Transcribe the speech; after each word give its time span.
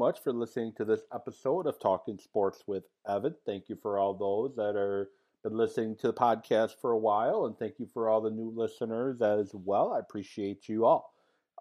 much 0.00 0.22
for 0.24 0.32
listening 0.32 0.72
to 0.72 0.82
this 0.82 1.02
episode 1.14 1.66
of 1.66 1.78
Talking 1.78 2.18
Sports 2.18 2.64
with 2.66 2.84
Evan. 3.06 3.34
Thank 3.44 3.68
you 3.68 3.76
for 3.76 3.98
all 3.98 4.14
those 4.14 4.56
that 4.56 4.74
are 4.74 5.10
been 5.42 5.54
listening 5.54 5.94
to 5.96 6.06
the 6.06 6.14
podcast 6.14 6.76
for 6.80 6.92
a 6.92 6.98
while, 6.98 7.44
and 7.44 7.58
thank 7.58 7.74
you 7.78 7.86
for 7.92 8.08
all 8.08 8.22
the 8.22 8.30
new 8.30 8.50
listeners 8.50 9.20
as 9.20 9.50
well. 9.52 9.92
I 9.92 9.98
appreciate 9.98 10.70
you 10.70 10.86
all. 10.86 11.12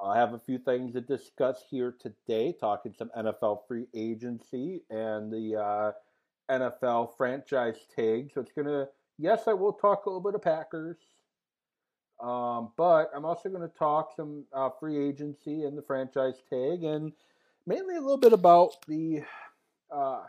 I 0.02 0.18
have 0.18 0.34
a 0.34 0.40
few 0.40 0.58
things 0.58 0.94
to 0.94 1.02
discuss 1.02 1.66
here 1.70 1.94
today, 2.00 2.56
talking 2.58 2.94
some 2.98 3.12
NFL 3.18 3.68
free 3.68 3.88
agency 3.94 4.84
and 4.90 5.30
the 5.30 5.58
uh, 5.62 5.92
NFL 6.50 7.18
franchise 7.18 7.88
tag. 7.94 8.32
So 8.34 8.40
it's 8.40 8.54
gonna, 8.54 8.88
yes, 9.18 9.50
I 9.50 9.54
will 9.54 9.74
talk 9.74 10.06
a 10.06 10.10
little 10.10 10.22
bit 10.22 10.36
of 10.36 10.42
Packers, 10.42 10.96
um, 12.22 12.72
but 12.78 13.12
I'm 13.14 13.26
also 13.26 13.50
going 13.50 13.70
to 13.70 13.78
talk 13.78 14.14
some 14.16 14.46
uh, 14.54 14.70
free 14.80 14.98
agency 14.98 15.66
and 15.66 15.78
the 15.78 15.82
franchise 15.82 16.42
tag, 16.50 16.86
and 16.86 17.12
mainly 17.66 17.96
a 17.96 18.02
little 18.02 18.18
bit 18.18 18.34
about 18.34 18.72
the 18.88 19.22
uh, 19.92 20.22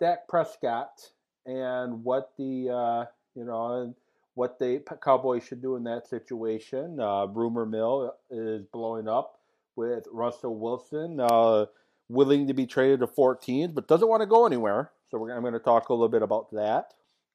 Dak 0.00 0.28
Prescott 0.28 1.10
and 1.46 2.04
what 2.04 2.30
the 2.38 2.70
uh, 2.70 3.04
you 3.34 3.44
know 3.44 3.94
what 4.34 4.58
the 4.58 4.82
Cowboys 5.02 5.44
should 5.44 5.62
do 5.62 5.76
in 5.76 5.84
that 5.84 6.08
situation. 6.08 6.98
Uh, 6.98 7.26
rumor 7.26 7.66
mill 7.66 8.14
is 8.30 8.64
blowing 8.72 9.08
up 9.08 9.38
with 9.76 10.06
Russell 10.10 10.58
Wilson 10.58 11.20
uh, 11.20 11.66
willing 12.08 12.46
to 12.46 12.54
be 12.54 12.66
traded 12.66 13.00
to 13.00 13.06
14, 13.06 13.72
but 13.72 13.88
doesn't 13.88 14.08
want 14.08 14.22
to 14.22 14.26
go 14.26 14.46
anywhere. 14.46 14.90
So 15.10 15.18
we're, 15.18 15.34
I'm 15.34 15.42
going 15.42 15.52
to 15.52 15.58
talk 15.58 15.88
a 15.88 15.94
little 15.94 16.08
bit 16.08 16.22
about 16.22 16.50
that. 16.52 16.94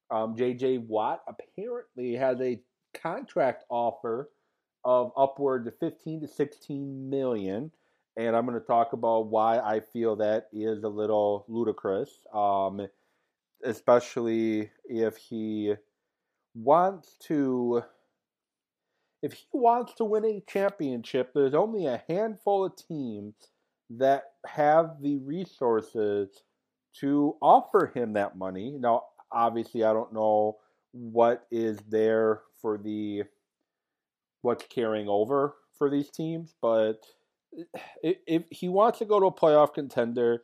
Um, 0.10 0.36
J.J. 0.36 0.80
Watt 0.80 1.22
apparently 1.28 2.14
has 2.14 2.40
a 2.42 2.60
contract 2.94 3.66
offer 3.70 4.30
of 4.84 5.12
upward 5.18 5.66
to 5.66 5.72
15 5.72 6.22
to 6.22 6.28
16 6.28 7.10
million 7.10 7.72
and 8.18 8.36
i'm 8.36 8.46
going 8.46 8.60
to 8.60 8.66
talk 8.66 8.94
about 8.94 9.28
why 9.28 9.60
i 9.60 9.80
feel 9.80 10.16
that 10.16 10.48
is 10.52 10.84
a 10.84 10.90
little 10.90 11.46
ludicrous 11.48 12.20
um, 12.34 12.88
especially 13.64 14.70
if 14.86 15.18
he 15.18 15.74
wants 16.56 17.16
to 17.20 17.84
if 19.22 19.34
he 19.34 19.46
wants 19.54 19.94
to 19.94 20.04
win 20.04 20.26
a 20.26 20.44
championship 20.48 21.32
there's 21.34 21.54
only 21.54 21.86
a 21.86 22.04
handful 22.08 22.66
of 22.66 22.74
teams 22.76 23.34
that 23.90 24.24
have 24.46 25.02
the 25.02 25.18
resources 25.18 26.44
to 26.94 27.36
offer 27.42 27.92
him 27.94 28.14
that 28.14 28.38
money 28.38 28.76
now 28.80 29.04
obviously 29.32 29.84
i 29.84 29.94
don't 29.94 30.14
know 30.14 30.58
what 30.92 31.46
is 31.52 31.78
there 31.90 32.42
for 32.62 32.78
the 32.78 33.24
what's 34.42 34.66
carrying 34.70 35.08
over 35.08 35.56
for 35.78 35.90
these 35.90 36.10
teams. 36.10 36.56
But 36.62 37.06
if, 38.04 38.44
he 38.50 38.70
wants 38.70 39.00
to 39.00 39.06
go 39.06 39.20
to 39.20 39.28
a 39.28 39.32
playoff 39.32 39.74
contender, 39.74 40.44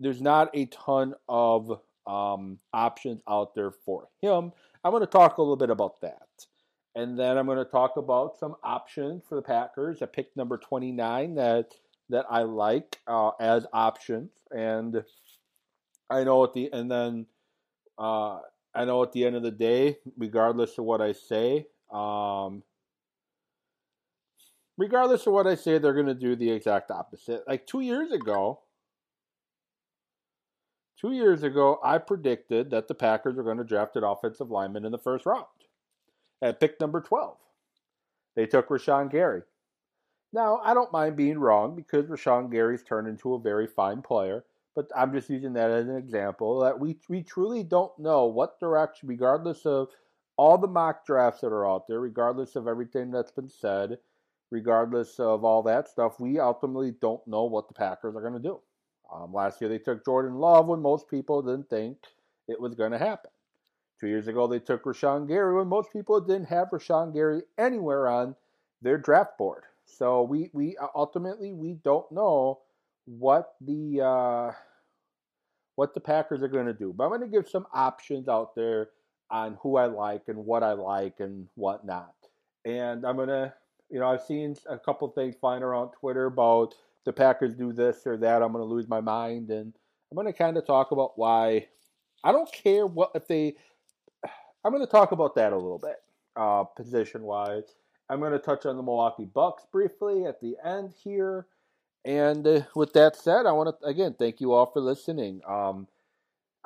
there's 0.00 0.20
not 0.20 0.50
a 0.54 0.66
ton 0.66 1.14
of 1.28 1.80
um, 2.06 2.58
options 2.72 3.22
out 3.28 3.54
there 3.54 3.70
for 3.70 4.08
him. 4.20 4.52
I'm 4.82 4.90
going 4.90 5.00
to 5.00 5.06
talk 5.06 5.38
a 5.38 5.42
little 5.42 5.56
bit 5.56 5.70
about 5.70 6.00
that. 6.02 6.28
And 6.94 7.18
then 7.18 7.38
I'm 7.38 7.46
going 7.46 7.58
to 7.58 7.64
talk 7.64 7.96
about 7.96 8.38
some 8.38 8.54
options 8.62 9.22
for 9.28 9.34
the 9.34 9.42
Packers 9.42 10.00
I 10.02 10.06
picked 10.06 10.36
number 10.36 10.58
29 10.58 11.34
that 11.34 11.74
that 12.10 12.26
I 12.30 12.42
like 12.42 13.00
uh, 13.06 13.30
as 13.40 13.66
options. 13.72 14.30
And 14.52 15.02
I 16.10 16.22
know 16.22 16.44
at 16.44 16.52
the 16.52 16.70
and 16.72 16.90
then 16.90 17.26
uh, 17.98 18.38
I 18.74 18.84
know 18.84 19.02
at 19.02 19.12
the 19.12 19.24
end 19.24 19.36
of 19.36 19.42
the 19.42 19.50
day, 19.50 19.96
regardless 20.16 20.78
of 20.78 20.84
what 20.84 21.00
I 21.00 21.12
say, 21.12 21.66
um, 21.92 22.62
regardless 24.76 25.26
of 25.26 25.32
what 25.32 25.46
I 25.46 25.54
say, 25.54 25.78
they're 25.78 25.94
going 25.94 26.06
to 26.06 26.14
do 26.14 26.36
the 26.36 26.50
exact 26.50 26.90
opposite. 26.90 27.46
Like 27.46 27.66
two 27.66 27.80
years 27.80 28.12
ago, 28.12 28.60
two 31.00 31.12
years 31.12 31.42
ago, 31.42 31.78
I 31.82 31.98
predicted 31.98 32.70
that 32.70 32.88
the 32.88 32.94
Packers 32.94 33.36
were 33.36 33.42
going 33.42 33.58
to 33.58 33.64
draft 33.64 33.96
an 33.96 34.04
offensive 34.04 34.50
lineman 34.50 34.84
in 34.84 34.92
the 34.92 34.98
first 34.98 35.26
round 35.26 35.46
at 36.42 36.60
pick 36.60 36.80
number 36.80 37.00
12. 37.00 37.36
They 38.36 38.46
took 38.46 38.68
Rashan 38.68 39.10
Gary. 39.10 39.42
Now, 40.32 40.60
I 40.64 40.74
don't 40.74 40.92
mind 40.92 41.16
being 41.16 41.38
wrong 41.38 41.76
because 41.76 42.06
Rashan 42.06 42.50
Gary's 42.50 42.82
turned 42.82 43.06
into 43.06 43.34
a 43.34 43.38
very 43.38 43.68
fine 43.68 44.02
player. 44.02 44.44
But 44.74 44.90
I'm 44.96 45.12
just 45.12 45.30
using 45.30 45.52
that 45.52 45.70
as 45.70 45.86
an 45.86 45.96
example 45.96 46.58
that 46.60 46.80
we 46.80 46.98
we 47.08 47.22
truly 47.22 47.62
don't 47.62 47.96
know 47.96 48.26
what 48.26 48.58
direction, 48.58 49.08
regardless 49.08 49.64
of 49.64 49.88
all 50.36 50.58
the 50.58 50.66
mock 50.66 51.06
drafts 51.06 51.42
that 51.42 51.52
are 51.52 51.68
out 51.68 51.86
there, 51.86 52.00
regardless 52.00 52.56
of 52.56 52.66
everything 52.66 53.12
that's 53.12 53.30
been 53.30 53.48
said, 53.48 53.98
regardless 54.54 55.18
of 55.18 55.44
all 55.44 55.64
that 55.64 55.88
stuff, 55.88 56.20
we 56.20 56.38
ultimately 56.38 56.94
don't 57.00 57.26
know 57.26 57.44
what 57.44 57.66
the 57.66 57.74
Packers 57.74 58.14
are 58.14 58.20
going 58.20 58.34
to 58.34 58.38
do. 58.38 58.60
Um, 59.12 59.32
last 59.34 59.60
year 59.60 59.68
they 59.68 59.78
took 59.78 60.04
Jordan 60.04 60.36
Love 60.36 60.66
when 60.66 60.80
most 60.80 61.10
people 61.10 61.42
didn't 61.42 61.68
think 61.68 61.98
it 62.46 62.60
was 62.60 62.74
going 62.74 62.92
to 62.92 62.98
happen. 62.98 63.30
Two 64.00 64.06
years 64.06 64.28
ago 64.28 64.46
they 64.46 64.60
took 64.60 64.84
Rashan 64.84 65.26
Gary 65.26 65.54
when 65.56 65.66
most 65.66 65.92
people 65.92 66.20
didn't 66.20 66.46
have 66.46 66.70
Rashan 66.70 67.12
Gary 67.12 67.42
anywhere 67.58 68.08
on 68.08 68.36
their 68.80 68.96
draft 68.96 69.36
board. 69.38 69.64
So 69.86 70.22
we 70.22 70.50
we 70.52 70.76
ultimately 70.94 71.52
we 71.52 71.74
don't 71.84 72.10
know 72.12 72.60
what 73.06 73.54
the 73.60 74.00
uh, 74.00 74.52
what 75.74 75.94
the 75.94 76.00
Packers 76.00 76.42
are 76.42 76.48
going 76.48 76.66
to 76.66 76.72
do. 76.72 76.94
But 76.96 77.04
I'm 77.04 77.10
going 77.10 77.20
to 77.20 77.26
give 77.26 77.48
some 77.48 77.66
options 77.74 78.28
out 78.28 78.54
there 78.54 78.90
on 79.30 79.58
who 79.60 79.76
I 79.76 79.86
like 79.86 80.22
and 80.28 80.46
what 80.46 80.62
I 80.62 80.72
like 80.72 81.16
and 81.18 81.48
whatnot. 81.54 82.14
And 82.64 83.04
I'm 83.04 83.16
going 83.16 83.28
to, 83.28 83.52
you 83.94 84.00
know, 84.00 84.08
I've 84.08 84.22
seen 84.22 84.56
a 84.68 84.76
couple 84.76 85.06
things 85.06 85.36
flying 85.40 85.62
around 85.62 85.90
Twitter 85.92 86.26
about 86.26 86.74
the 87.04 87.12
Packers 87.12 87.54
do 87.54 87.72
this 87.72 88.04
or 88.04 88.16
that. 88.16 88.42
I'm 88.42 88.50
going 88.50 88.64
to 88.64 88.74
lose 88.74 88.88
my 88.88 89.00
mind. 89.00 89.50
And 89.50 89.72
I'm 90.10 90.16
going 90.16 90.26
to 90.26 90.32
kind 90.32 90.56
of 90.56 90.66
talk 90.66 90.90
about 90.90 91.12
why 91.14 91.68
I 92.24 92.32
don't 92.32 92.52
care 92.52 92.86
what 92.86 93.12
if 93.14 93.28
they. 93.28 93.54
I'm 94.64 94.72
going 94.72 94.84
to 94.84 94.90
talk 94.90 95.12
about 95.12 95.36
that 95.36 95.52
a 95.52 95.56
little 95.56 95.78
bit, 95.78 95.94
uh, 96.34 96.64
position 96.64 97.22
wise. 97.22 97.76
I'm 98.10 98.18
going 98.18 98.32
to 98.32 98.40
touch 98.40 98.66
on 98.66 98.76
the 98.76 98.82
Milwaukee 98.82 99.26
Bucks 99.26 99.64
briefly 99.70 100.26
at 100.26 100.40
the 100.40 100.56
end 100.64 100.92
here. 101.04 101.46
And 102.04 102.44
uh, 102.44 102.62
with 102.74 102.94
that 102.94 103.14
said, 103.14 103.46
I 103.46 103.52
want 103.52 103.78
to 103.78 103.86
again 103.86 104.16
thank 104.18 104.40
you 104.40 104.54
all 104.54 104.66
for 104.66 104.80
listening. 104.80 105.40
Um, 105.46 105.86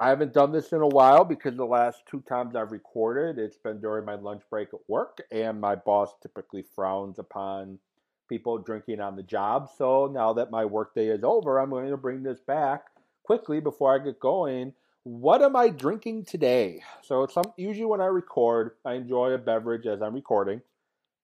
I 0.00 0.10
haven't 0.10 0.32
done 0.32 0.53
this 0.53 0.72
in 0.72 0.81
a 0.81 0.86
while 0.86 1.25
because 1.25 1.56
the 1.56 1.64
last 1.64 2.04
two 2.06 2.20
times 2.20 2.54
I've 2.54 2.70
recorded, 2.70 3.36
it's 3.36 3.56
been 3.56 3.81
during 3.81 4.04
my 4.04 4.14
lunch 4.14 4.42
break 4.48 4.69
at 4.72 4.78
work, 4.86 5.20
and 5.32 5.60
my 5.60 5.75
boss 5.75 6.14
typically 6.22 6.64
frowns 6.76 7.19
upon 7.19 7.81
people 8.28 8.59
drinking 8.59 9.00
on 9.00 9.16
the 9.16 9.25
job. 9.25 9.69
So 9.76 10.06
now 10.06 10.32
that 10.34 10.53
my 10.53 10.64
workday 10.64 11.09
is 11.09 11.25
over, 11.25 11.59
I'm 11.59 11.70
going 11.70 11.91
to 11.91 11.97
bring 11.97 12.22
this 12.22 12.38
back 12.38 12.84
quickly 13.25 13.59
before 13.59 13.92
I 13.92 14.04
get 14.04 14.20
going. 14.20 14.72
What 15.03 15.42
am 15.42 15.56
I 15.56 15.69
drinking 15.69 16.26
today? 16.26 16.80
So 17.03 17.25
it's 17.25 17.34
some, 17.34 17.53
usually 17.56 17.86
when 17.86 18.00
I 18.00 18.06
record, 18.06 18.72
I 18.84 18.94
enjoy 18.94 19.32
a 19.32 19.38
beverage 19.38 19.86
as 19.86 20.00
I'm 20.00 20.15
recording, 20.15 20.60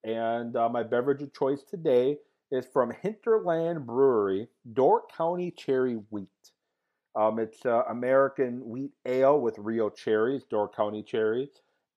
and 0.03 0.57
uh, 0.57 0.69
my 0.69 0.83
beverage 0.83 1.23
of 1.23 1.33
choice 1.33 1.63
today 1.63 2.19
is 2.51 2.67
from 2.73 2.93
Hinterland 3.03 3.87
Brewery, 3.87 4.49
Door 4.73 5.05
County 5.17 5.53
Cherry 5.53 5.95
Wheat. 6.11 6.29
Um, 7.17 7.39
it's 7.39 7.65
uh, 7.65 7.83
American 7.89 8.69
wheat 8.69 8.93
ale 9.07 9.41
with 9.41 9.59
real 9.59 9.91
cherries, 9.91 10.43
Door 10.45 10.71
County 10.71 11.03
cherries, 11.03 11.51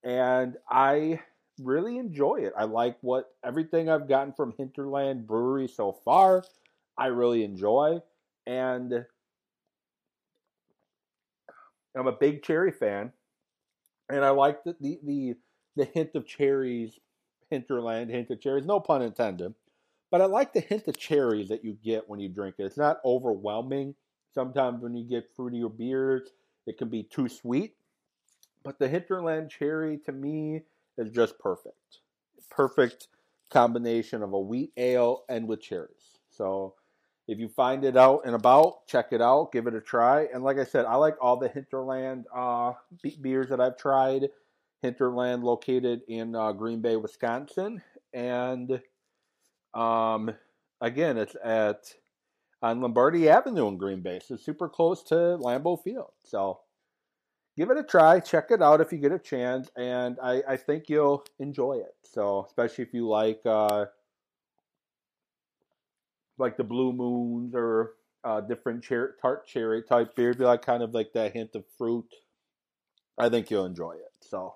and 0.04 0.58
I 0.70 1.20
really 1.60 1.98
enjoy 1.98 2.38
it. 2.42 2.54
I 2.58 2.66
like 2.66 2.98
what 3.02 3.32
everything 3.44 3.90
I've 3.90 4.08
gotten 4.08 4.34
from 4.34 4.54
Hinterland 4.58 5.26
Brewery 5.26 5.68
so 5.68 5.92
far. 5.92 6.44
I 6.98 7.08
really 7.08 7.44
enjoy, 7.44 8.02
and 8.46 9.06
I'm 11.96 12.08
a 12.08 12.12
big 12.12 12.44
cherry 12.44 12.72
fan, 12.72 13.12
and 14.10 14.24
I 14.24 14.30
like 14.32 14.64
the 14.64 14.76
the 14.80 15.00
the, 15.04 15.36
the 15.76 15.86
hint 15.86 16.12
of 16.16 16.26
cherries, 16.26 17.00
Hinterland 17.50 18.10
hint 18.12 18.30
of 18.32 18.42
cherries. 18.42 18.66
No 18.66 18.80
pun 18.80 19.02
intended 19.02 19.54
but 20.12 20.22
I 20.22 20.26
like 20.26 20.54
the 20.54 20.62
hint 20.62 20.88
of 20.90 20.98
cherries 20.98 21.50
that 21.50 21.66
you 21.66 21.74
get 21.84 22.10
when 22.10 22.20
you 22.20 22.30
drink 22.30 22.56
it. 22.60 22.66
It's 22.66 22.78
not 22.78 23.00
overwhelming. 23.06 23.96
Sometimes 24.34 24.82
when 24.82 24.96
you 24.96 25.04
get 25.04 25.36
fruitier 25.36 25.76
beers, 25.76 26.30
it 26.66 26.78
can 26.78 26.90
be 26.90 27.04
too 27.04 27.28
sweet. 27.28 27.76
But 28.64 28.80
the 28.80 28.88
Hinterland 28.88 29.50
cherry 29.50 29.98
to 30.06 30.12
me 30.12 30.64
is 30.98 31.10
just 31.12 31.40
perfect. 31.40 32.00
Perfect 32.50 33.08
combination 33.50 34.22
of 34.22 34.34
a 34.34 34.40
wheat 34.40 34.72
ale 34.78 35.24
and 35.30 35.48
with 35.48 35.62
cherries. 35.62 36.20
So 36.30 36.76
if 37.28 37.40
you 37.40 37.50
find 37.50 37.84
it 37.84 37.98
out 37.98 38.22
and 38.26 38.36
about, 38.36 38.88
check 38.88 39.08
it 39.12 39.22
out, 39.22 39.52
give 39.52 39.68
it 39.68 39.74
a 39.74 39.82
try. 39.82 40.28
And 40.34 40.44
like 40.44 40.58
I 40.58 40.64
said, 40.66 40.86
I 40.86 40.96
like 40.96 41.16
all 41.22 41.38
the 41.38 41.50
Hinterland 41.50 42.26
uh, 42.34 42.74
beers 43.22 43.50
that 43.50 43.60
I've 43.60 43.78
tried. 43.78 44.30
Hinterland 44.82 45.44
located 45.44 46.02
in 46.08 46.36
uh, 46.36 46.52
Green 46.52 46.82
Bay, 46.82 46.96
Wisconsin. 46.96 47.82
And 48.14 48.82
um, 49.74 50.34
again, 50.82 51.18
it's 51.18 51.36
at 51.44 51.94
on 52.62 52.82
Lombardi 52.82 53.30
Avenue 53.30 53.68
in 53.68 53.78
Green 53.78 54.02
Bay, 54.02 54.20
so 54.26 54.36
super 54.36 54.68
close 54.68 55.04
to 55.04 55.16
Lambeau 55.16 55.82
Field. 55.82 56.12
So 56.24 56.60
give 57.56 57.70
it 57.70 57.78
a 57.78 57.84
try, 57.84 58.20
check 58.20 58.52
it 58.52 58.62
out 58.62 58.82
if 58.82 58.92
you 58.92 58.98
get 58.98 59.12
a 59.12 59.20
chance, 59.20 59.70
and 59.78 60.18
I, 60.22 60.44
I 60.48 60.58
think 60.58 60.90
you'll 60.90 61.24
enjoy 61.40 61.74
it. 61.74 61.96
So 62.04 62.46
especially 62.48 62.84
if 62.84 62.94
you 62.94 63.08
like 63.08 63.42
uh, 63.46 63.86
like 66.38 66.58
the 66.58 66.64
blue 66.64 66.94
moons 66.94 67.54
or 67.56 67.94
uh, 68.24 68.42
different 68.42 68.84
cher- 68.84 69.16
tart 69.22 69.48
cherry 69.48 69.84
type 69.84 70.16
beer. 70.16 70.34
Be 70.34 70.44
like 70.44 70.62
kind 70.62 70.84
of 70.84 70.94
like 70.94 71.14
that 71.14 71.34
hint 71.34 71.56
of 71.56 71.64
fruit. 71.78 72.14
I 73.18 73.30
think 73.30 73.50
you'll 73.50 73.66
enjoy 73.66 73.94
it. 73.94 74.12
So, 74.22 74.56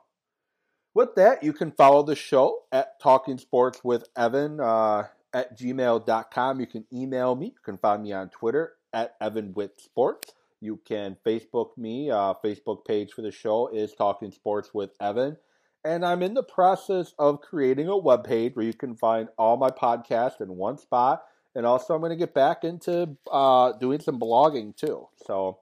with 0.93 1.15
that, 1.15 1.41
you 1.41 1.53
can 1.53 1.71
follow 1.71 2.03
the 2.03 2.15
show 2.15 2.63
at 2.71 2.99
Talking 2.99 3.37
Sports 3.37 3.83
with 3.83 4.07
Evan 4.15 4.59
uh, 4.59 5.07
at 5.33 5.57
gmail.com. 5.57 6.59
You 6.59 6.67
can 6.67 6.85
email 6.93 7.35
me. 7.35 7.47
You 7.47 7.61
can 7.63 7.77
find 7.77 8.03
me 8.03 8.13
on 8.13 8.29
Twitter 8.29 8.73
at 8.93 9.15
Evan 9.21 9.53
with 9.53 9.71
Sports. 9.77 10.33
You 10.59 10.79
can 10.85 11.17
Facebook 11.25 11.77
me. 11.77 12.11
Uh, 12.11 12.33
Facebook 12.43 12.85
page 12.85 13.13
for 13.13 13.21
the 13.21 13.31
show 13.31 13.67
is 13.73 13.93
Talking 13.93 14.31
Sports 14.31 14.71
with 14.73 14.91
Evan. 15.01 15.37
And 15.83 16.05
I'm 16.05 16.21
in 16.21 16.35
the 16.35 16.43
process 16.43 17.13
of 17.17 17.41
creating 17.41 17.87
a 17.87 17.97
web 17.97 18.23
page 18.23 18.55
where 18.55 18.65
you 18.65 18.73
can 18.73 18.95
find 18.95 19.29
all 19.37 19.57
my 19.57 19.71
podcasts 19.71 20.39
in 20.39 20.55
one 20.55 20.77
spot. 20.77 21.23
And 21.55 21.65
also, 21.65 21.95
I'm 21.95 22.01
going 22.01 22.11
to 22.11 22.15
get 22.15 22.33
back 22.33 22.63
into 22.63 23.17
uh, 23.31 23.73
doing 23.73 23.99
some 23.99 24.19
blogging 24.19 24.75
too. 24.75 25.07
So 25.25 25.59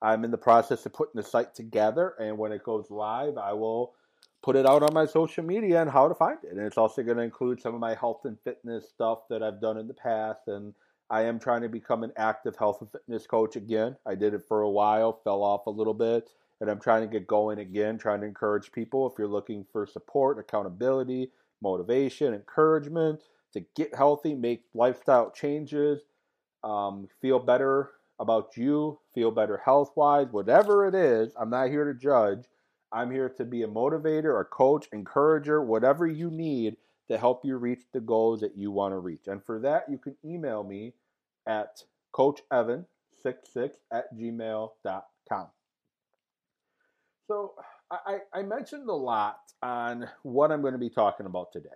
I'm 0.00 0.24
in 0.24 0.30
the 0.30 0.38
process 0.38 0.86
of 0.86 0.92
putting 0.92 1.20
the 1.20 1.26
site 1.26 1.54
together. 1.54 2.14
And 2.20 2.38
when 2.38 2.52
it 2.52 2.62
goes 2.62 2.86
live, 2.90 3.36
I 3.36 3.52
will 3.52 3.94
put 4.42 4.56
it 4.56 4.66
out 4.66 4.82
on 4.82 4.94
my 4.94 5.06
social 5.06 5.44
media 5.44 5.80
and 5.82 5.90
how 5.90 6.08
to 6.08 6.14
find 6.14 6.38
it. 6.42 6.52
And 6.52 6.60
it's 6.60 6.78
also 6.78 7.02
going 7.02 7.16
to 7.16 7.22
include 7.22 7.60
some 7.60 7.74
of 7.74 7.80
my 7.80 7.94
health 7.94 8.20
and 8.24 8.38
fitness 8.44 8.88
stuff 8.88 9.20
that 9.30 9.42
I've 9.42 9.60
done 9.60 9.78
in 9.78 9.88
the 9.88 9.94
past. 9.94 10.42
And 10.46 10.74
I 11.10 11.22
am 11.22 11.38
trying 11.38 11.62
to 11.62 11.68
become 11.68 12.02
an 12.02 12.12
active 12.16 12.56
health 12.56 12.80
and 12.80 12.90
fitness 12.90 13.26
coach 13.26 13.56
again. 13.56 13.96
I 14.06 14.14
did 14.14 14.34
it 14.34 14.42
for 14.46 14.62
a 14.62 14.70
while, 14.70 15.20
fell 15.24 15.42
off 15.42 15.66
a 15.66 15.70
little 15.70 15.94
bit 15.94 16.30
and 16.60 16.70
I'm 16.70 16.80
trying 16.80 17.02
to 17.02 17.08
get 17.08 17.26
going 17.26 17.58
again, 17.58 17.98
trying 17.98 18.20
to 18.20 18.26
encourage 18.26 18.72
people 18.72 19.06
if 19.06 19.18
you're 19.18 19.28
looking 19.28 19.64
for 19.72 19.86
support, 19.86 20.38
accountability, 20.38 21.30
motivation, 21.62 22.34
encouragement 22.34 23.22
to 23.52 23.64
get 23.76 23.94
healthy, 23.94 24.34
make 24.34 24.64
lifestyle 24.74 25.30
changes, 25.30 26.00
um, 26.64 27.08
feel 27.20 27.38
better 27.38 27.92
about 28.20 28.56
you, 28.56 28.98
feel 29.14 29.30
better 29.30 29.58
health 29.58 29.92
wise, 29.94 30.26
whatever 30.30 30.86
it 30.86 30.94
is. 30.94 31.32
I'm 31.38 31.50
not 31.50 31.70
here 31.70 31.84
to 31.84 31.98
judge. 31.98 32.44
I'm 32.92 33.10
here 33.10 33.28
to 33.28 33.44
be 33.44 33.62
a 33.62 33.68
motivator, 33.68 34.40
a 34.40 34.44
coach, 34.44 34.88
encourager, 34.92 35.62
whatever 35.62 36.06
you 36.06 36.30
need 36.30 36.76
to 37.08 37.18
help 37.18 37.44
you 37.44 37.56
reach 37.56 37.82
the 37.92 38.00
goals 38.00 38.40
that 38.40 38.56
you 38.56 38.70
want 38.70 38.92
to 38.92 38.98
reach. 38.98 39.26
And 39.26 39.42
for 39.44 39.58
that, 39.60 39.84
you 39.90 39.98
can 39.98 40.16
email 40.24 40.62
me 40.62 40.94
at 41.46 41.82
coachevan66 42.14 42.84
at 43.92 44.14
gmail.com. 44.16 45.46
So 47.26 47.54
I, 47.90 48.18
I 48.34 48.42
mentioned 48.42 48.88
a 48.88 48.94
lot 48.94 49.40
on 49.62 50.08
what 50.22 50.50
I'm 50.52 50.60
going 50.60 50.72
to 50.72 50.78
be 50.78 50.90
talking 50.90 51.26
about 51.26 51.52
today 51.52 51.68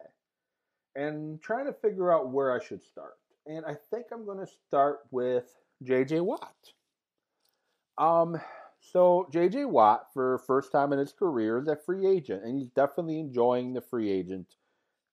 and 0.94 1.40
trying 1.42 1.66
to 1.66 1.72
figure 1.72 2.12
out 2.12 2.30
where 2.30 2.52
I 2.52 2.62
should 2.62 2.84
start. 2.84 3.14
And 3.46 3.64
I 3.64 3.76
think 3.90 4.06
I'm 4.12 4.24
going 4.24 4.38
to 4.38 4.50
start 4.66 5.00
with 5.10 5.54
JJ 5.84 6.20
Watt. 6.22 6.54
Um, 7.98 8.40
so 8.82 9.28
JJ 9.32 9.66
Watt, 9.66 10.08
for 10.12 10.38
first 10.38 10.72
time 10.72 10.92
in 10.92 10.98
his 10.98 11.12
career, 11.12 11.60
is 11.60 11.68
a 11.68 11.76
free 11.76 12.06
agent, 12.06 12.44
and 12.44 12.58
he's 12.58 12.70
definitely 12.70 13.20
enjoying 13.20 13.72
the 13.72 13.80
free 13.80 14.10
agent, 14.10 14.56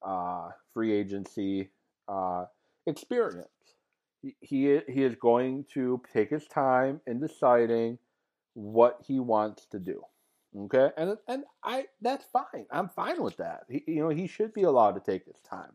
uh, 0.01 0.49
free 0.73 0.91
agency 0.91 1.69
uh, 2.07 2.45
experience. 2.87 3.47
He, 4.21 4.81
he 4.87 5.03
is 5.03 5.15
going 5.15 5.65
to 5.75 6.01
take 6.11 6.29
his 6.31 6.47
time 6.47 6.99
in 7.07 7.19
deciding 7.21 7.99
what 8.55 8.97
he 9.07 9.19
wants 9.19 9.65
to 9.67 9.79
do. 9.79 10.01
Okay, 10.57 10.89
and 10.97 11.15
and 11.27 11.43
I 11.63 11.85
that's 12.01 12.25
fine. 12.33 12.65
I'm 12.71 12.89
fine 12.89 13.21
with 13.21 13.37
that. 13.37 13.65
He, 13.69 13.83
you 13.87 14.01
know, 14.01 14.09
he 14.09 14.25
should 14.27 14.51
be 14.53 14.63
allowed 14.63 14.93
to 14.93 14.99
take 15.11 15.25
his 15.25 15.39
time. 15.47 15.73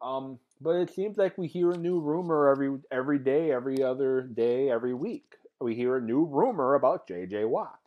Um, 0.00 0.38
but 0.60 0.76
it 0.76 0.94
seems 0.94 1.18
like 1.18 1.36
we 1.36 1.46
hear 1.46 1.70
a 1.72 1.78
new 1.78 2.00
rumor 2.00 2.48
every 2.48 2.78
every 2.90 3.18
day, 3.18 3.52
every 3.52 3.82
other 3.82 4.22
day, 4.22 4.70
every 4.70 4.94
week. 4.94 5.34
We 5.60 5.74
hear 5.74 5.96
a 5.96 6.02
new 6.02 6.24
rumor 6.24 6.74
about 6.74 7.08
J.J. 7.08 7.44
Watt. 7.46 7.78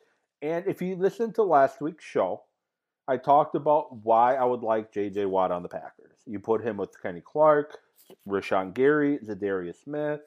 And 0.41 0.65
if 0.65 0.81
you 0.81 0.95
listen 0.95 1.31
to 1.33 1.43
last 1.43 1.81
week's 1.81 2.03
show, 2.03 2.43
I 3.07 3.17
talked 3.17 3.55
about 3.55 4.03
why 4.03 4.35
I 4.35 4.43
would 4.43 4.61
like 4.61 4.91
J.J. 4.91 5.25
Watt 5.25 5.51
on 5.51 5.61
the 5.61 5.69
Packers. 5.69 6.17
You 6.25 6.39
put 6.39 6.63
him 6.63 6.77
with 6.77 6.99
Kenny 7.01 7.21
Clark, 7.21 7.77
Rashan 8.27 8.73
Gary, 8.73 9.19
Za'Darius 9.19 9.83
Smith. 9.83 10.21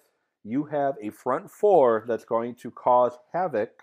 You 0.45 0.65
have 0.65 0.95
a 1.03 1.11
front 1.11 1.51
four 1.51 2.05
that's 2.07 2.25
going 2.25 2.55
to 2.57 2.71
cause 2.71 3.19
havoc 3.33 3.83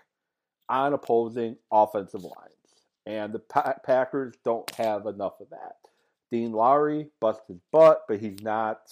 on 0.68 0.94
opposing 0.94 1.56
offensive 1.70 2.22
lines. 2.22 2.84
And 3.06 3.32
the 3.32 3.40
pa- 3.40 3.76
Packers 3.84 4.34
don't 4.44 4.70
have 4.76 5.06
enough 5.06 5.40
of 5.40 5.50
that. 5.50 5.76
Dean 6.30 6.52
Lowry 6.52 7.08
busts 7.20 7.48
his 7.48 7.58
butt, 7.72 8.04
but 8.08 8.20
he's 8.20 8.40
not 8.42 8.82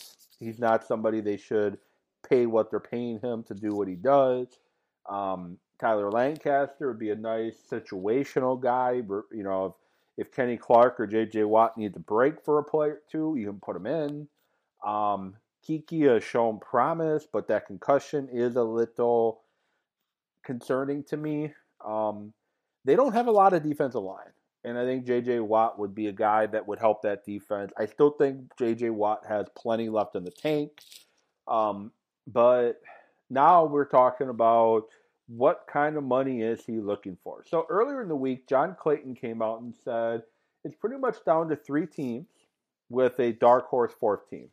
he's 0.41 0.59
not 0.59 0.87
somebody 0.87 1.21
they 1.21 1.37
should 1.37 1.79
pay 2.29 2.47
what 2.47 2.71
they're 2.71 2.81
paying 2.81 3.21
him 3.21 3.43
to 3.45 3.55
do 3.55 3.75
what 3.75 3.89
he 3.89 3.95
does. 3.95 4.47
Um, 5.09 5.59
Tyler 5.81 6.11
Lancaster 6.11 6.89
would 6.89 6.99
be 6.99 7.11
a 7.11 7.17
nice 7.17 7.57
situational 7.71 8.61
guy. 8.61 9.03
You 9.33 9.43
know, 9.43 9.77
if, 10.17 10.27
if 10.27 10.33
Kenny 10.35 10.57
Clark 10.57 10.99
or 10.99 11.07
J.J. 11.07 11.45
Watt 11.45 11.79
needs 11.79 11.97
a 11.97 12.01
break 12.01 12.45
for 12.45 12.59
a 12.59 12.65
play 12.65 12.89
or 12.89 13.01
two, 13.11 13.35
you 13.39 13.47
can 13.47 13.61
put 13.61 13.77
him 13.77 13.87
in. 13.87 14.29
Um, 14.85 15.37
Keke 15.67 16.13
has 16.13 16.25
shown 16.25 16.59
promise, 16.59 17.27
but 17.31 17.49
that 17.49 17.67
concussion 17.67 18.29
is 18.33 18.57
a 18.57 18.63
little 18.63 19.43
concerning 20.45 21.05
to 21.05 21.17
me. 21.17 21.53
Um, 21.85 22.33
they 22.85 22.97
don't 22.97 23.13
have 23.13 23.27
a 23.27 23.33
lot 23.33 23.53
of 23.53 23.63
defensive 23.63 24.03
line. 24.03 24.33
And 24.65 24.77
I 24.77 24.85
think 24.85 25.07
J.J. 25.07 25.41
Watt 25.41 25.79
would 25.79 25.95
be 25.95 26.09
a 26.09 26.13
guy 26.13 26.47
that 26.47 26.67
would 26.67 26.81
help 26.81 27.03
that 27.03 27.25
defense. 27.25 27.73
I 27.79 27.87
still 27.87 28.11
think 28.11 28.41
J.J. 28.59 28.91
Watt 28.91 29.25
has 29.29 29.47
plenty 29.57 29.89
left 29.89 30.17
in 30.17 30.25
the 30.25 30.31
tank. 30.31 30.73
Um, 31.47 31.93
but 32.33 32.81
now 33.31 33.65
we're 33.65 33.87
talking 33.87 34.29
about 34.29 34.85
what 35.27 35.67
kind 35.71 35.97
of 35.97 36.05
money 36.05 36.43
is 36.43 36.65
he 36.65 36.79
looking 36.79 37.17
for. 37.23 37.45
So 37.47 37.67
earlier 37.69 38.03
in 38.03 38.09
the 38.09 38.17
week, 38.17 38.49
John 38.49 38.77
Clayton 38.79 39.15
came 39.15 39.43
out 39.43 39.61
and 39.61 39.75
said 39.85 40.23
it's 40.65 40.77
pretty 40.77 40.99
much 40.99 41.17
down 41.25 41.49
to 41.49 41.57
three 41.57 41.87
teams 41.87 42.27
with 42.91 43.19
a 43.19 43.33
dark 43.33 43.69
horse 43.69 43.93
fourth 43.99 44.29
team 44.31 44.49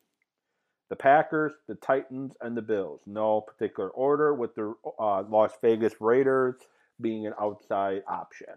the 0.89 0.95
Packers, 0.95 1.53
the 1.67 1.75
Titans, 1.75 2.33
and 2.41 2.55
the 2.55 2.61
Bills. 2.61 3.01
No 3.07 3.41
particular 3.41 3.89
order, 3.89 4.33
with 4.35 4.53
the 4.53 4.75
uh, 4.99 5.23
Las 5.23 5.51
Vegas 5.61 5.93
Raiders 5.99 6.55
being 7.01 7.25
an 7.25 7.33
outside 7.41 8.03
option. 8.07 8.53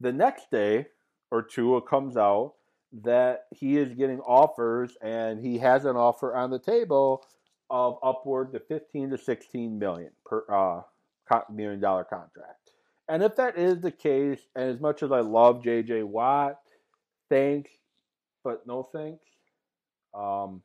The 0.00 0.12
next 0.12 0.50
day 0.52 0.86
or 1.32 1.42
two, 1.42 1.76
it 1.76 1.86
comes 1.88 2.16
out 2.16 2.54
that 2.92 3.46
he 3.50 3.76
is 3.76 3.94
getting 3.94 4.20
offers 4.20 4.96
and 5.02 5.44
he 5.44 5.58
has 5.58 5.84
an 5.84 5.96
offer 5.96 6.34
on 6.34 6.50
the 6.50 6.58
table 6.58 7.24
of 7.70 7.98
upward 8.02 8.52
to 8.52 8.60
15 8.60 9.10
to 9.10 9.18
16 9.18 9.78
million 9.78 10.10
per 10.26 10.44
uh, 10.50 10.82
million 11.52 11.80
dollar 11.80 12.04
contract. 12.04 12.70
And 13.08 13.22
if 13.22 13.36
that 13.36 13.58
is 13.58 13.80
the 13.80 13.90
case, 13.90 14.40
and 14.54 14.70
as 14.70 14.80
much 14.80 15.02
as 15.02 15.12
I 15.12 15.20
love 15.20 15.62
JJ 15.62 16.04
Watt, 16.04 16.60
thanks, 17.28 17.70
but 18.44 18.66
no 18.66 18.82
thanks. 18.82 19.24
Um, 20.14 20.62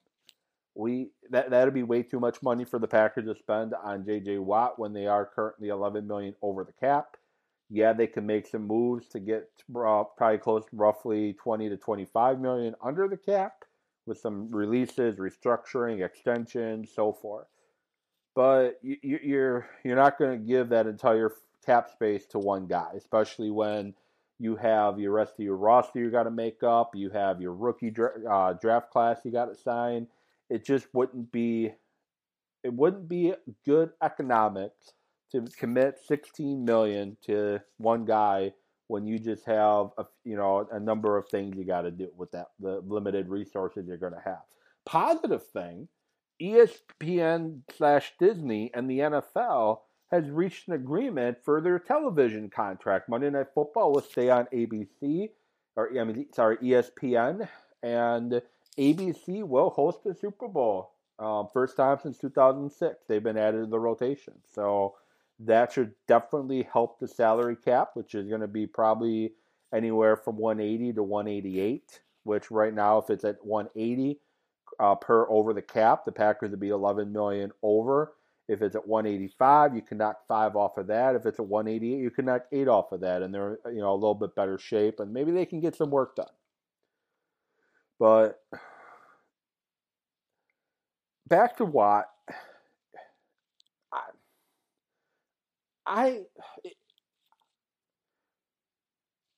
we 0.76 1.10
that 1.32 1.50
that'd 1.50 1.74
be 1.74 1.84
way 1.84 2.04
too 2.04 2.20
much 2.20 2.44
money 2.44 2.66
for 2.66 2.80
the 2.80 2.88
Packers 2.88 3.26
to 3.26 3.36
spend 3.36 3.74
on 3.74 4.06
J.J. 4.06 4.40
Watt 4.40 4.78
when 4.78 4.94
they 4.94 5.08
are 5.08 5.26
currently 5.26 5.70
11 5.70 6.06
million 6.06 6.36
over 6.42 6.64
the 6.64 6.74
cap. 6.74 7.16
Yeah, 7.70 7.94
they 7.94 8.08
can 8.08 8.26
make 8.26 8.48
some 8.48 8.68
moves 8.68 9.08
to 9.10 9.20
get 9.20 9.50
probably 9.72 10.38
close 10.38 10.66
roughly 10.72 11.34
20 11.34 11.70
to 11.70 11.78
25 11.78 12.40
million 12.40 12.76
under 12.84 13.08
the 13.08 13.18
cap 13.18 13.66
with 14.06 14.20
some 14.20 14.52
releases, 14.52 15.18
restructuring, 15.18 16.06
extensions, 16.06 16.92
so 16.94 17.12
forth. 17.12 17.48
But 18.36 18.80
you, 18.84 18.98
you're 19.02 19.68
you're 19.84 19.96
not 19.96 20.20
going 20.20 20.40
to 20.40 20.46
give 20.46 20.70
that 20.70 20.88
entire 20.88 21.32
cap 21.66 21.90
space 21.90 22.26
to 22.28 22.40
one 22.40 22.68
guy, 22.68 22.92
especially 22.96 23.50
when 23.50 23.96
you 24.38 24.58
have 24.58 25.00
your 25.00 25.14
rest 25.14 25.34
of 25.40 25.46
your 25.46 25.56
roster 25.56 26.00
you 26.00 26.12
got 26.12 26.24
to 26.24 26.32
make 26.32 26.62
up. 26.62 26.96
You 26.96 27.10
have 27.12 27.42
your 27.42 27.54
rookie 27.54 27.90
dra- 27.90 28.22
uh, 28.30 28.54
draft 28.54 28.92
class 28.92 29.22
you 29.24 29.32
got 29.32 29.46
to 29.46 29.56
sign 29.56 30.08
it 30.50 30.66
just 30.66 30.88
wouldn't 30.94 31.32
be 31.32 31.72
it 32.64 32.74
wouldn't 32.74 33.08
be 33.08 33.34
good 33.66 33.92
economics 34.02 34.94
to 35.40 35.52
commit 35.58 36.00
16 36.08 36.64
million 36.64 37.18
to 37.26 37.60
one 37.78 38.06
guy 38.06 38.54
when 38.88 39.08
you 39.08 39.18
just 39.18 39.46
have 39.46 39.88
a 39.98 40.06
you 40.24 40.36
know 40.36 40.68
a 40.72 40.80
number 40.80 41.18
of 41.18 41.28
things 41.30 41.56
you 41.58 41.66
got 41.66 41.82
to 41.82 41.92
do 41.92 42.10
with 42.16 42.32
that 42.32 42.48
the 42.60 42.82
limited 42.86 43.28
resources 43.30 43.86
you're 43.88 43.98
going 43.98 44.14
to 44.14 44.22
have. 44.24 44.42
Positive 44.86 45.46
thing, 45.48 45.88
ESPN 46.42 47.62
slash 47.76 48.14
Disney 48.20 48.72
and 48.74 48.90
the 48.90 49.00
NFL 49.00 49.80
has 50.12 50.30
reached 50.30 50.68
an 50.68 50.76
agreement 50.76 51.38
for 51.44 51.62
their 51.62 51.80
television 51.80 52.50
contract. 52.50 53.10
Monday 53.10 53.30
Night 53.30 53.48
Football 53.56 53.92
will 53.92 54.02
stay 54.02 54.30
on 54.30 54.48
ABC 54.54 55.30
or 55.76 55.90
I 56.00 56.04
mean 56.04 56.28
sorry 56.34 56.58
ESPN 56.58 57.48
and 57.82 58.42
ABC 58.78 59.44
will 59.44 59.70
host 59.70 60.04
the 60.04 60.14
Super 60.14 60.48
Bowl. 60.48 60.92
Um, 61.18 61.48
first 61.54 61.78
time 61.78 61.98
since 62.04 62.18
2006. 62.18 63.06
They've 63.08 63.24
been 63.24 63.38
added 63.38 63.62
to 63.62 63.66
the 63.68 63.80
rotation. 63.80 64.34
So 64.54 64.96
that 65.40 65.72
should 65.72 65.94
definitely 66.08 66.68
help 66.72 67.00
the 67.00 67.08
salary 67.08 67.56
cap, 67.56 67.92
which 67.94 68.16
is 68.16 68.28
going 68.28 68.42
to 68.42 68.48
be 68.48 68.68
probably 68.68 69.34
anywhere 69.74 70.16
from 70.16 70.38
180 70.38 70.94
to 70.94 71.04
188, 71.04 72.00
which 72.24 72.52
right 72.52 72.74
now, 72.74 72.98
if 72.98 73.10
it's 73.10 73.26
at 73.26 73.44
180, 73.46 74.20
uh, 74.80 74.96
per 74.96 75.28
over 75.30 75.54
the 75.54 75.62
cap. 75.62 76.06
The 76.06 76.12
Packers 76.12 76.52
would 76.52 76.60
be 76.60 76.70
11 76.70 77.12
million 77.12 77.52
over. 77.62 78.14
If 78.48 78.62
it's 78.62 78.76
at 78.76 78.88
185, 78.88 79.76
you 79.76 79.82
can 79.82 79.98
knock 79.98 80.20
five 80.28 80.56
off 80.56 80.78
of 80.78 80.88
that. 80.88 81.16
If 81.16 81.26
it's 81.26 81.40
at 81.40 81.48
188, 81.48 82.00
you 82.00 82.12
can 82.12 82.26
knock 82.26 82.44
eight 82.52 82.68
off 82.68 82.92
of 82.92 83.02
that, 83.02 83.24
and 83.24 83.34
they're 83.34 83.58
you 83.66 83.80
know 83.80 83.92
a 83.92 83.96
little 83.96 84.14
bit 84.14 84.36
better 84.36 84.60
shape, 84.60 85.00
and 85.00 85.12
maybe 85.12 85.32
they 85.32 85.46
can 85.46 85.62
get 85.62 85.76
some 85.76 85.90
work 85.90 86.16
done. 86.16 86.28
But 88.00 88.40
back 91.28 91.58
to 91.58 91.66
Watt, 91.66 92.06
I, 93.92 94.02
I 95.86 96.22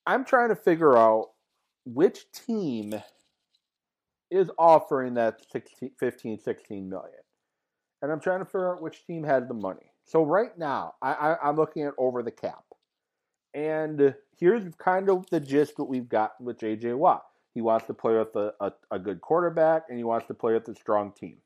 I'm 0.05 0.23
trying 0.23 0.49
to 0.49 0.55
figure 0.55 0.97
out 0.97 1.31
which 1.85 2.31
team 2.31 3.01
is 4.31 4.49
offering 4.57 5.15
that 5.15 5.41
16, 5.51 5.91
15, 5.99 6.39
16 6.39 6.89
million. 6.89 7.11
And 8.01 8.11
I'm 8.11 8.19
trying 8.19 8.39
to 8.39 8.45
figure 8.45 8.73
out 8.73 8.81
which 8.81 9.05
team 9.05 9.23
has 9.23 9.47
the 9.47 9.53
money. 9.53 9.91
So 10.05 10.23
right 10.23 10.57
now, 10.57 10.93
I, 11.01 11.13
I, 11.13 11.49
I'm 11.49 11.57
looking 11.57 11.83
at 11.83 11.93
over 11.97 12.23
the 12.23 12.31
cap. 12.31 12.63
And 13.53 14.15
here's 14.37 14.63
kind 14.75 15.09
of 15.09 15.25
the 15.29 15.39
gist 15.39 15.77
what 15.77 15.89
we've 15.89 16.07
got 16.07 16.39
with 16.39 16.59
J.J. 16.59 16.93
Watt. 16.93 17.23
He 17.53 17.61
wants 17.61 17.87
to 17.87 17.93
play 17.93 18.15
with 18.15 18.35
a, 18.35 18.53
a, 18.61 18.71
a, 18.91 18.99
good 18.99 19.19
quarterback, 19.19 19.85
and 19.89 19.97
he 19.97 20.03
wants 20.03 20.27
to 20.27 20.35
play 20.35 20.53
with 20.53 20.67
a 20.67 20.75
strong 20.75 21.11
team. 21.11 21.37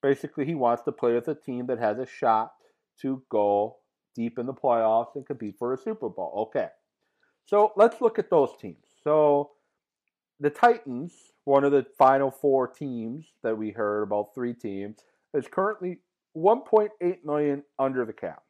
Basically, 0.00 0.44
he 0.44 0.54
wants 0.54 0.84
to 0.84 0.92
play 0.92 1.14
with 1.14 1.26
a 1.28 1.34
team 1.34 1.66
that 1.66 1.78
has 1.78 1.98
a 1.98 2.06
shot 2.06 2.52
to 3.00 3.22
go 3.28 3.78
deep 4.14 4.38
in 4.38 4.46
the 4.46 4.54
playoffs 4.54 5.14
and 5.16 5.26
compete 5.26 5.56
for 5.58 5.72
a 5.72 5.78
Super 5.78 6.08
Bowl. 6.08 6.48
Okay. 6.48 6.68
So 7.46 7.72
let's 7.76 8.00
look 8.00 8.18
at 8.18 8.30
those 8.30 8.50
teams. 8.60 8.86
So 9.02 9.50
the 10.40 10.50
Titans, 10.50 11.12
one 11.44 11.64
of 11.64 11.72
the 11.72 11.86
final 11.98 12.30
four 12.30 12.68
teams 12.68 13.26
that 13.42 13.56
we 13.56 13.70
heard 13.70 14.02
about, 14.02 14.34
three 14.34 14.54
teams, 14.54 14.98
is 15.34 15.46
currently 15.48 15.98
1.8 16.36 17.24
million 17.24 17.62
under 17.78 18.04
the 18.04 18.12
cap. 18.12 18.42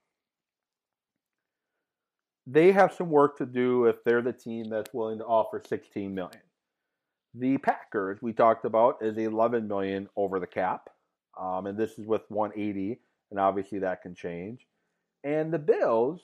They 2.47 2.73
have 2.73 2.93
some 2.93 3.09
work 3.09 3.39
to 3.39 3.47
do 3.47 3.87
if 3.87 4.03
they're 4.05 4.23
the 4.23 4.33
team 4.33 4.69
that's 4.69 4.93
willing 4.93 5.19
to 5.19 5.25
offer 5.25 5.63
16 5.65 6.13
million. 6.13 6.41
The 7.35 7.59
Packers 7.59 8.21
we 8.21 8.33
talked 8.33 8.65
about 8.65 8.99
is 9.01 9.17
11 9.17 9.67
million 9.69 10.09
over 10.17 10.39
the 10.39 10.47
cap, 10.47 10.91
um, 11.41 11.67
and 11.67 11.79
this 11.79 11.99
is 11.99 12.07
with 12.07 12.23
180, 12.29 13.01
and 13.31 13.41
obviously 13.41 13.79
that 13.79 14.03
can 14.03 14.15
change. 14.15 14.67
And 15.25 15.53
the 15.53 15.59
Bills 15.59 16.21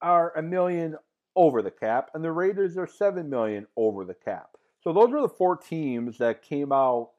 are 0.00 0.32
a 0.36 0.42
million 0.42 0.96
over 1.36 1.62
the 1.62 1.70
cap, 1.70 2.10
and 2.14 2.22
the 2.22 2.30
Raiders 2.30 2.76
are 2.76 2.86
seven 2.86 3.28
million 3.28 3.66
over 3.76 4.04
the 4.04 4.14
cap. 4.14 4.50
So 4.82 4.92
those 4.92 5.10
were 5.10 5.22
the 5.22 5.28
four 5.28 5.56
teams 5.56 6.18
that 6.18 6.42
came 6.42 6.72
out 6.72 7.10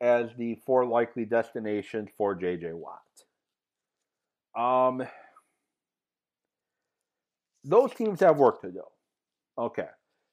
as 0.00 0.30
the 0.36 0.54
four 0.66 0.86
likely 0.86 1.24
destinations 1.24 2.08
for 2.16 2.34
JJ 2.34 2.72
Watt. 2.74 3.02
Um, 4.56 5.06
those 7.62 7.92
teams 7.94 8.20
have 8.20 8.38
work 8.38 8.62
to 8.62 8.72
do. 8.72 8.82
Okay. 9.58 9.88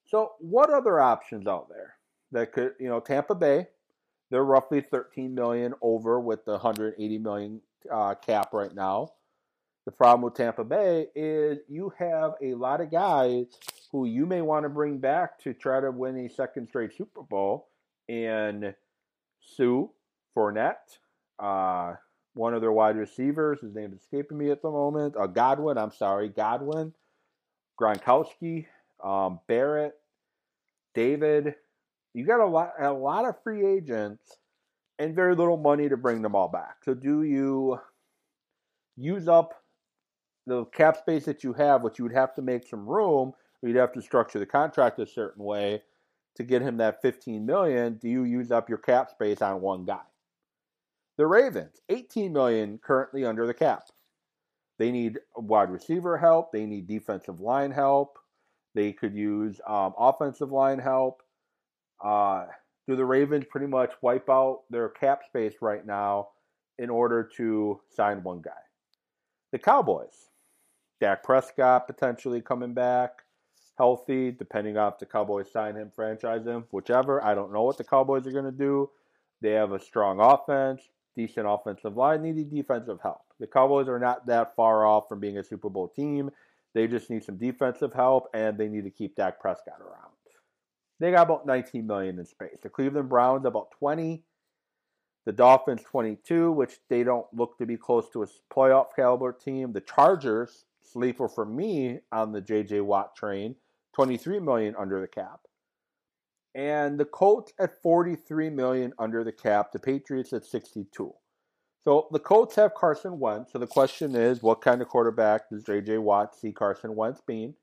So 0.06 0.34
what 0.39 0.70
other 0.70 1.01
options 1.01 1.48
out 1.48 1.68
there 1.70 1.96
that 2.32 2.54
could, 2.54 2.72
you 2.80 2.88
know, 2.88 3.01
Tampa 3.01 3.36
Bay, 3.36 3.68
they're 4.32 4.46
roughly 4.46 4.82
13 4.82 5.36
million 5.36 5.74
over 5.82 6.20
with 6.20 6.46
the 6.46 6.54
180 6.54 7.18
million 7.18 7.62
uh, 7.91 8.15
cap 8.15 8.53
right 8.53 8.74
now. 8.74 9.10
The 9.86 9.91
problem 9.91 10.22
with 10.24 10.34
Tampa 10.34 10.65
Bay 10.65 11.07
is 11.15 11.60
you 11.69 11.93
have 11.98 12.34
a 12.41 12.53
lot 12.55 12.81
of 12.81 12.91
guys 12.91 13.46
who 13.91 14.05
you 14.05 14.25
may 14.25 14.41
want 14.41 14.65
to 14.65 14.69
bring 14.69 14.98
back 14.98 15.39
to 15.39 15.53
try 15.53 15.79
to 15.79 15.91
win 15.91 16.17
a 16.17 16.29
second 16.29 16.67
straight 16.67 16.96
Super 16.96 17.22
Bowl. 17.22 17.69
And 18.10 18.75
Sue 19.39 19.89
Fournette, 20.36 21.00
uh, 21.39 21.93
one 22.34 22.53
of 22.53 22.62
their 22.62 22.72
wide 22.72 22.98
receivers, 22.98 23.62
his 23.62 23.74
name 23.74 23.93
is 23.93 24.01
escaping 24.01 24.38
me 24.38 24.51
at 24.51 24.62
the 24.62 24.69
moment. 24.69 25.15
Uh, 25.17 25.27
Godwin, 25.27 25.77
I'm 25.77 25.91
sorry, 25.91 26.29
Godwin, 26.29 26.93
Gronkowski, 27.79 28.65
um, 29.03 29.39
Barrett, 29.48 29.96
David. 30.93 31.55
You 32.13 32.25
got 32.25 32.41
a 32.41 32.46
lot, 32.46 32.74
a 32.79 32.91
lot 32.91 33.25
of 33.25 33.41
free 33.41 33.65
agents 33.65 34.38
and 35.00 35.16
very 35.16 35.36
little 35.36 35.58
money 35.58 35.89
to 35.89 35.98
bring 35.98 36.22
them 36.22 36.36
all 36.36 36.48
back. 36.48 36.77
So 36.84 36.94
do 36.94 37.24
you 37.24 37.80
use 38.96 39.27
up 39.27 39.54
the 40.46 40.66
cap 40.66 40.98
space 40.98 41.25
that 41.25 41.44
you 41.44 41.54
have, 41.54 41.84
which 41.84 42.00
you 42.00 42.06
would 42.06 42.13
have 42.13 42.34
to 42.36 42.42
make 42.42 42.68
some 42.68 42.88
room, 42.88 43.34
or 43.62 43.70
you'd 43.70 43.77
have 43.77 43.94
to 43.94 44.01
structure 44.01 44.39
the 44.39 44.46
contract 44.46 45.00
a 45.00 45.06
certain 45.06 45.44
way 45.44 45.84
to 46.36 46.44
get 46.44 46.62
him 46.62 46.77
that 46.77 47.01
15 47.01 47.46
million, 47.46 47.96
do 47.96 48.08
you 48.08 48.24
use 48.24 48.51
up 48.51 48.70
your 48.70 48.77
cap 48.77 49.10
space 49.10 49.42
on 49.42 49.60
one 49.60 49.86
guy? 49.86 50.01
The 51.18 51.25
Ravens, 51.25 51.82
18 51.89 52.32
million 52.32 52.77
currently 52.77 53.25
under 53.25 53.48
the 53.48 53.54
cap. 53.54 53.84
They 54.77 54.92
need 54.92 55.18
wide 55.36 55.72
receiver 55.72 56.18
help, 56.18 56.51
they 56.51 56.66
need 56.68 56.88
defensive 56.88 57.39
line 57.39 57.72
help, 57.72 58.20
they 58.75 58.94
could 58.94 59.16
use 59.16 59.60
um, 59.68 59.94
offensive 59.98 60.51
line 60.51 60.77
help. 60.77 61.24
Uh, 62.04 62.46
do 62.88 62.96
the 62.96 63.06
Ravens 63.06 63.46
pretty 63.50 63.67
much 63.67 63.91
wipe 64.01 64.29
out 64.29 64.62
their 64.70 64.89
cap 64.89 65.22
space 65.25 65.56
right 65.62 65.86
now 65.86 66.29
in 66.79 66.89
order 66.89 67.29
to 67.38 67.79
sign 67.89 68.24
one 68.24 68.41
guy? 68.41 68.51
The 69.51 69.60
Cowboys, 69.60 70.29
Dak 71.00 71.24
Prescott 71.24 71.88
potentially 71.88 72.41
coming 72.41 72.74
back 72.74 73.24
healthy, 73.77 74.32
depending 74.32 74.77
on 74.77 74.91
if 74.91 75.00
the 75.00 75.06
Cowboys 75.06 75.51
sign 75.51 75.75
him, 75.75 75.91
franchise 75.96 76.46
him, 76.46 76.65
whichever. 76.72 77.24
I 77.24 77.36
don't 77.36 77.53
know 77.53 77.63
what 77.63 77.77
the 77.77 77.84
Cowboys 77.84 78.25
are 78.25 78.32
going 78.32 78.46
to 78.46 78.51
do. 78.51 78.89
They 79.41 79.51
have 79.51 79.72
a 79.72 79.79
strong 79.79 80.20
offense, 80.20 80.82
decent 81.15 81.46
offensive 81.48 81.96
line, 81.96 82.24
needing 82.24 82.50
defensive 82.50 83.00
help. 83.01 83.22
The 83.39 83.48
Cowboys 83.48 83.88
are 83.88 84.00
not 84.00 84.25
that 84.27 84.56
far 84.56 84.86
off 84.86 85.08
from 85.08 85.20
being 85.20 85.38
a 85.38 85.44
Super 85.44 85.70
Bowl 85.70 85.88
team. 85.88 86.32
They 86.74 86.88
just 86.88 87.10
need 87.10 87.24
some 87.24 87.38
defensive 87.38 87.94
help, 87.94 88.29
and 88.34 88.58
they 88.58 88.67
need 88.67 88.84
to 88.84 88.89
keep 88.89 89.15
Dak 89.15 89.39
Prescott 89.39 89.79
around. 89.79 90.16
They 91.00 91.12
got 91.12 91.27
about 91.27 91.46
19 91.46 91.86
million 91.86 92.20
in 92.20 92.25
space. 92.25 92.58
The 92.62 92.70
Cleveland 92.70 93.10
Browns 93.10 93.46
about 93.46 93.72
20. 93.72 94.24
The 95.25 95.34
Dolphins 95.34 95.82
22, 95.84 96.54
which 96.54 96.77
they 96.89 97.04
don't 97.04 97.27
look 97.34 97.58
to 97.58 97.66
be 97.66 97.75
close 97.75 98.10
to 98.13 98.24
a 98.24 98.27
playoff 98.54 98.88
caliber 98.96 99.34
team. 99.34 99.74
The 99.74 99.82
Chargers 99.82 100.63
sleeper 100.82 101.27
for 101.27 101.46
me 101.46 102.00
on 102.12 102.32
the 102.32 102.42
JJ 102.42 102.82
Watt 102.84 103.13
train, 103.16 103.56
23 103.94 104.39
million 104.39 104.74
under 104.80 105.01
the 105.01 105.08
cap. 105.08 105.42
And 106.56 106.98
the 106.98 107.06
Colts 107.06 107.51
at 107.60 107.82
43 107.82 108.50
million 108.50 108.94
under 108.98 109.24
the 109.24 109.34
cap, 109.34 109.74
the 109.74 109.80
Patriots 109.80 110.32
at 110.34 110.46
62. 110.46 111.13
So 111.84 112.08
the 112.12 112.20
Colts 112.20 112.56
have 112.56 112.74
Carson 112.74 113.20
Wentz. 113.20 113.51
So 113.51 113.60
the 113.60 113.68
question 113.68 114.16
is, 114.16 114.42
what 114.42 114.62
kind 114.62 114.82
of 114.82 114.88
quarterback 114.88 115.50
does 115.50 115.63
JJ 115.63 116.00
Watt 116.01 116.36
see 116.36 116.51
Carson 116.51 116.96
Wentz 116.96 117.22
being? 117.27 117.54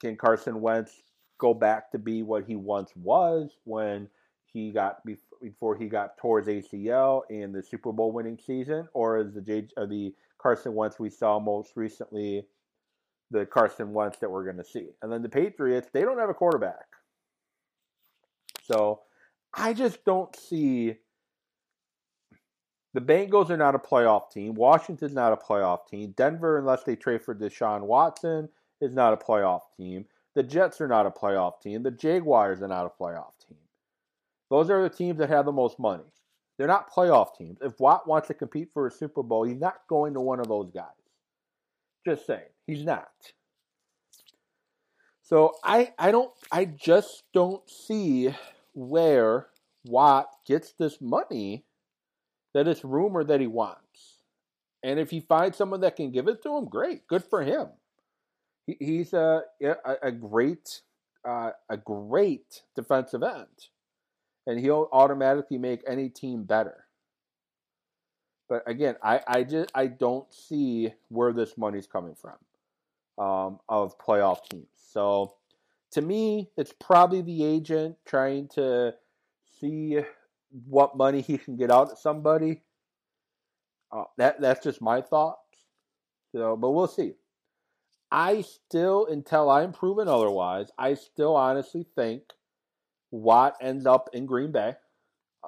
Can 0.00 0.16
Carson 0.16 0.60
Wentz 0.60 0.92
go 1.40 1.54
back 1.54 1.90
to 1.90 1.98
be 1.98 2.22
what 2.22 2.44
he 2.44 2.54
once 2.54 2.92
was 2.94 3.50
when 3.64 4.08
he 4.44 4.70
got 4.70 4.98
before 5.40 5.76
he 5.76 5.86
got 5.86 6.18
towards 6.18 6.46
ACL 6.46 7.22
in 7.30 7.52
the 7.52 7.62
Super 7.62 7.92
Bowl 7.92 8.12
winning 8.12 8.38
season, 8.38 8.86
or 8.92 9.18
is 9.18 9.32
the 9.32 9.40
J, 9.40 9.66
the 9.76 10.14
Carson 10.38 10.74
Wentz 10.74 10.98
we 10.98 11.10
saw 11.10 11.40
most 11.40 11.72
recently, 11.76 12.46
the 13.30 13.46
Carson 13.46 13.92
Wentz 13.92 14.18
that 14.18 14.30
we're 14.30 14.44
going 14.44 14.58
to 14.58 14.64
see. 14.64 14.88
And 15.02 15.10
then 15.10 15.22
the 15.22 15.28
Patriots, 15.28 15.88
they 15.92 16.02
don't 16.02 16.18
have 16.18 16.28
a 16.28 16.34
quarterback. 16.34 16.86
So 18.64 19.00
I 19.54 19.72
just 19.72 20.04
don't 20.04 20.34
see. 20.36 20.96
The 22.92 23.00
Bengals 23.00 23.50
are 23.50 23.56
not 23.56 23.76
a 23.76 23.78
playoff 23.78 24.32
team. 24.32 24.54
Washington's 24.54 25.14
not 25.14 25.32
a 25.32 25.36
playoff 25.36 25.86
team. 25.86 26.12
Denver, 26.16 26.58
unless 26.58 26.82
they 26.82 26.96
trade 26.96 27.22
for 27.22 27.34
Deshaun 27.34 27.82
Watson, 27.82 28.48
is 28.80 28.94
not 28.94 29.12
a 29.12 29.16
playoff 29.16 29.60
team. 29.76 30.06
The 30.34 30.42
Jets 30.42 30.80
are 30.80 30.88
not 30.88 31.06
a 31.06 31.10
playoff 31.10 31.60
team. 31.60 31.82
The 31.82 31.90
Jaguars 31.90 32.62
are 32.62 32.68
not 32.68 32.86
a 32.86 33.02
playoff 33.02 33.32
team. 33.48 33.58
Those 34.48 34.70
are 34.70 34.82
the 34.82 34.94
teams 34.94 35.18
that 35.18 35.30
have 35.30 35.44
the 35.44 35.52
most 35.52 35.78
money. 35.78 36.04
They're 36.56 36.66
not 36.66 36.92
playoff 36.92 37.36
teams. 37.36 37.58
If 37.62 37.80
Watt 37.80 38.06
wants 38.06 38.28
to 38.28 38.34
compete 38.34 38.68
for 38.74 38.86
a 38.86 38.90
Super 38.90 39.22
Bowl, 39.22 39.44
he's 39.44 39.58
not 39.58 39.80
going 39.88 40.14
to 40.14 40.20
one 40.20 40.40
of 40.40 40.48
those 40.48 40.70
guys. 40.70 40.84
Just 42.04 42.26
saying, 42.26 42.50
he's 42.66 42.84
not. 42.84 43.08
So 45.22 45.54
I 45.62 45.92
I 45.98 46.10
don't 46.10 46.32
I 46.50 46.64
just 46.64 47.22
don't 47.32 47.62
see 47.70 48.34
where 48.74 49.46
Watt 49.84 50.26
gets 50.46 50.72
this 50.72 51.00
money 51.00 51.64
that 52.52 52.66
it's 52.66 52.84
rumored 52.84 53.28
that 53.28 53.40
he 53.40 53.46
wants. 53.46 54.18
And 54.82 54.98
if 54.98 55.10
he 55.10 55.20
finds 55.20 55.56
someone 55.56 55.80
that 55.82 55.96
can 55.96 56.10
give 56.10 56.26
it 56.26 56.42
to 56.42 56.56
him, 56.56 56.64
great, 56.64 57.06
good 57.06 57.22
for 57.22 57.42
him. 57.42 57.68
He, 58.78 58.84
he's 58.84 59.12
a, 59.12 59.42
a, 59.62 59.94
a 60.04 60.12
great 60.12 60.82
uh, 61.24 61.50
a 61.68 61.76
great 61.76 62.62
defensive 62.74 63.22
end 63.22 63.68
and 64.46 64.58
he'll 64.58 64.88
automatically 64.92 65.58
make 65.58 65.82
any 65.86 66.08
team 66.08 66.44
better. 66.44 66.86
But 68.48 68.62
again, 68.66 68.96
I, 69.02 69.20
I 69.26 69.42
just 69.44 69.70
I 69.74 69.86
don't 69.86 70.32
see 70.32 70.92
where 71.08 71.32
this 71.32 71.56
money's 71.56 71.86
coming 71.86 72.14
from 72.14 73.24
um, 73.24 73.60
of 73.68 73.96
playoff 73.98 74.48
teams. 74.50 74.66
So 74.76 75.34
to 75.92 76.00
me, 76.00 76.50
it's 76.56 76.72
probably 76.72 77.22
the 77.22 77.44
agent 77.44 77.96
trying 78.06 78.48
to 78.54 78.94
see 79.60 80.00
what 80.66 80.96
money 80.96 81.20
he 81.20 81.38
can 81.38 81.56
get 81.56 81.70
out 81.70 81.92
of 81.92 81.98
somebody. 81.98 82.62
Uh, 83.92 84.04
that 84.18 84.40
that's 84.40 84.64
just 84.64 84.80
my 84.80 85.00
thoughts. 85.00 85.38
So, 86.32 86.56
but 86.56 86.70
we'll 86.70 86.88
see. 86.88 87.14
I 88.12 88.42
still, 88.42 89.06
until 89.06 89.50
I'm 89.50 89.72
proven 89.72 90.08
otherwise, 90.08 90.70
I 90.78 90.94
still 90.94 91.36
honestly 91.36 91.86
think 91.94 92.22
Watt 93.10 93.56
ends 93.60 93.86
up 93.86 94.10
in 94.12 94.26
Green 94.26 94.52
Bay. 94.52 94.74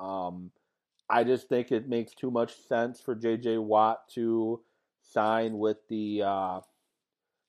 Um, 0.01 0.51
I 1.11 1.25
just 1.25 1.49
think 1.49 1.73
it 1.73 1.89
makes 1.89 2.15
too 2.15 2.31
much 2.31 2.55
sense 2.69 3.01
for 3.01 3.15
J.J. 3.15 3.59
Watt 3.59 4.09
to 4.15 4.61
sign 5.03 5.59
with 5.59 5.79
the 5.89 6.23
uh, 6.25 6.61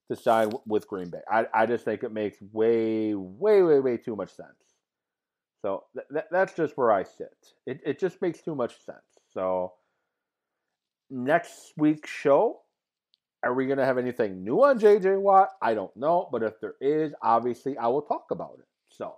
to 0.10 0.15
sign 0.15 0.51
with 0.65 0.88
Green 0.88 1.10
Bay. 1.10 1.22
I, 1.29 1.46
I 1.53 1.65
just 1.65 1.86
think 1.86 2.03
it 2.03 2.12
makes 2.12 2.41
way, 2.51 3.13
way, 3.13 3.63
way, 3.63 3.79
way 3.79 3.98
too 3.98 4.15
much 4.15 4.36
sense. 4.36 4.50
So 5.62 5.86
th- 5.96 6.08
th- 6.12 6.25
that's 6.29 6.53
just 6.53 6.77
where 6.77 6.91
I 6.91 7.03
sit. 7.03 7.53
It, 7.65 7.79
it 7.86 8.00
just 8.00 8.22
makes 8.22 8.41
too 8.41 8.55
much 8.55 8.84
sense. 8.84 9.00
So 9.34 9.74
next 11.10 11.74
week's 11.77 12.10
show, 12.10 12.62
are 13.43 13.53
we 13.53 13.65
going 13.65 13.77
to 13.77 13.85
have 13.85 13.97
anything 13.97 14.43
new 14.43 14.63
on 14.63 14.79
JJ 14.79 15.19
Watt? 15.19 15.50
I 15.62 15.73
don't 15.73 15.95
know. 15.95 16.29
But 16.31 16.43
if 16.43 16.59
there 16.59 16.75
is, 16.81 17.13
obviously 17.21 17.77
I 17.77 17.88
will 17.88 18.01
talk 18.01 18.31
about 18.31 18.55
it. 18.59 18.65
So 18.89 19.15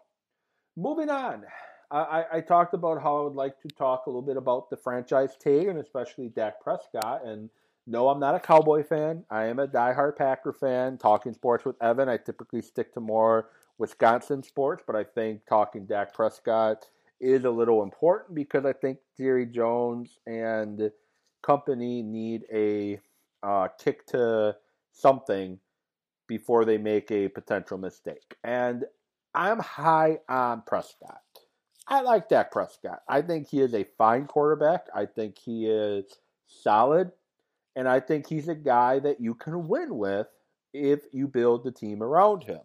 moving 0.76 1.10
on. 1.10 1.44
I, 1.92 2.26
I 2.34 2.42
talked 2.42 2.74
about 2.74 3.02
how 3.02 3.20
I 3.20 3.24
would 3.24 3.36
like 3.36 3.62
to 3.62 3.68
talk 3.70 4.06
a 4.06 4.10
little 4.10 4.24
bit 4.24 4.38
about 4.38 4.70
the 4.70 4.78
franchise 4.78 5.36
tag 5.40 5.68
and 5.68 5.78
especially 5.78 6.30
Dak 6.30 6.60
Prescott. 6.60 7.26
And 7.26 7.50
no, 7.88 8.10
I'm 8.10 8.20
not 8.20 8.36
a 8.36 8.40
Cowboy 8.40 8.84
fan. 8.84 9.24
I 9.30 9.46
am 9.46 9.60
a 9.60 9.68
diehard 9.68 10.18
Packer 10.18 10.52
fan. 10.52 10.98
Talking 10.98 11.34
sports 11.34 11.64
with 11.64 11.82
Evan, 11.82 12.10
I 12.10 12.18
typically 12.18 12.62
stick 12.62 12.94
to 12.96 13.00
more 13.00 13.50
Wisconsin 13.78 14.42
sports, 14.42 14.84
but 14.88 14.96
I 14.96 15.04
think 15.04 15.46
talking 15.48 15.86
Dak 15.86 16.14
Prescott 16.14 16.88
is 17.20 17.46
a 17.46 17.50
little 17.50 17.84
important 17.84 18.36
because 18.36 18.66
I 18.66 18.74
think 18.74 18.98
Jerry 19.18 19.46
Jones 19.46 20.18
and 20.26 20.92
company 21.44 22.02
need 22.02 22.44
a 22.52 23.00
uh, 23.44 23.68
kick 23.80 24.06
to 24.08 24.56
something 24.92 25.60
before 26.28 26.66
they 26.66 26.78
make 26.78 27.12
a 27.12 27.28
potential 27.28 27.78
mistake. 27.78 28.36
And 28.44 28.86
I'm 29.34 29.60
high 29.60 30.20
on 30.28 30.64
Prescott. 30.66 31.22
I 31.88 32.02
like 32.02 32.30
Dak 32.30 32.52
Prescott. 32.52 33.02
I 33.08 33.22
think 33.22 33.48
he 33.48 33.62
is 33.62 33.74
a 33.74 33.86
fine 33.98 34.26
quarterback. 34.26 34.88
I 34.96 35.06
think 35.06 35.38
he 35.38 35.68
is 35.68 36.06
solid. 36.48 37.12
And 37.76 37.88
I 37.88 38.00
think 38.00 38.28
he's 38.28 38.48
a 38.48 38.56
guy 38.56 39.00
that 39.00 39.20
you 39.20 39.36
can 39.36 39.68
win 39.68 39.98
with 39.98 40.28
if 40.74 41.02
you 41.12 41.28
build 41.28 41.64
the 41.64 41.72
team 41.72 42.02
around 42.02 42.44
him. 42.44 42.62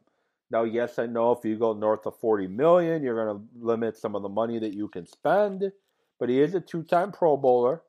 Now, 0.50 0.64
yes, 0.64 0.98
I 0.98 1.06
know 1.06 1.32
if 1.32 1.44
you 1.44 1.56
go 1.56 1.72
north 1.74 2.06
of 2.06 2.18
40 2.18 2.48
million, 2.48 3.02
you're 3.02 3.24
going 3.24 3.36
to 3.36 3.64
limit 3.64 3.96
some 3.96 4.16
of 4.16 4.22
the 4.22 4.28
money 4.28 4.58
that 4.58 4.74
you 4.74 4.88
can 4.88 5.06
spend. 5.06 5.70
But 6.18 6.28
he 6.28 6.40
is 6.40 6.54
a 6.54 6.60
two 6.60 6.82
time 6.82 7.12
Pro 7.12 7.36
Bowler, 7.36 7.82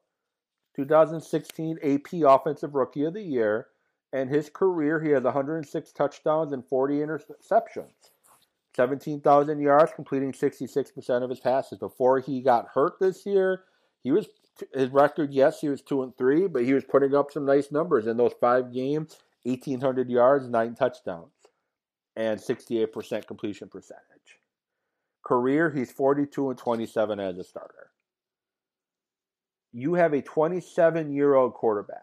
2016 0.85 1.77
AP 1.83 2.21
Offensive 2.25 2.75
Rookie 2.75 3.03
of 3.03 3.13
the 3.13 3.21
Year. 3.21 3.67
And 4.13 4.29
his 4.29 4.49
career, 4.49 5.01
he 5.01 5.11
has 5.11 5.23
106 5.23 5.91
touchdowns 5.93 6.51
and 6.51 6.65
40 6.65 6.95
interceptions. 6.95 8.11
17,000 8.75 9.59
yards, 9.59 9.91
completing 9.95 10.31
66% 10.31 11.23
of 11.23 11.29
his 11.29 11.39
passes. 11.39 11.77
Before 11.77 12.19
he 12.19 12.41
got 12.41 12.69
hurt 12.73 12.93
this 12.99 13.25
year, 13.25 13.63
he 14.03 14.11
was 14.11 14.27
his 14.73 14.89
record. 14.89 15.33
Yes, 15.33 15.59
he 15.59 15.69
was 15.69 15.81
two 15.81 16.03
and 16.03 16.17
three, 16.17 16.47
but 16.47 16.63
he 16.63 16.73
was 16.73 16.83
putting 16.83 17.15
up 17.15 17.31
some 17.31 17.45
nice 17.45 17.71
numbers 17.71 18.07
in 18.07 18.17
those 18.17 18.33
five 18.39 18.73
games: 18.73 19.17
1,800 19.43 20.09
yards, 20.09 20.47
nine 20.47 20.75
touchdowns, 20.75 21.31
and 22.15 22.39
68% 22.39 23.27
completion 23.27 23.69
percentage. 23.69 24.39
Career, 25.23 25.69
he's 25.69 25.91
42 25.91 26.49
and 26.49 26.57
27 26.57 27.19
as 27.19 27.37
a 27.37 27.43
starter. 27.43 27.90
You 29.73 29.93
have 29.95 30.13
a 30.13 30.21
27 30.21 31.11
year 31.11 31.35
old 31.35 31.53
quarterback. 31.53 32.01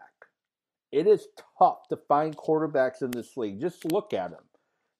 It 0.91 1.05
is 1.05 1.27
tough 1.59 1.87
to 1.89 1.97
find 1.97 2.35
quarterbacks 2.35 3.01
in 3.01 3.11
this 3.11 3.37
league. 3.37 3.61
Just 3.61 3.91
look 3.91 4.13
at 4.13 4.31
them. 4.31 4.43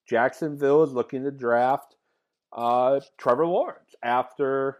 Jacksonville 0.08 0.84
is 0.84 0.94
looking 0.94 1.24
to 1.24 1.32
draft 1.32 1.96
uh, 2.52 3.00
Trevor 3.18 3.48
Lawrence 3.48 3.96
after 4.04 4.80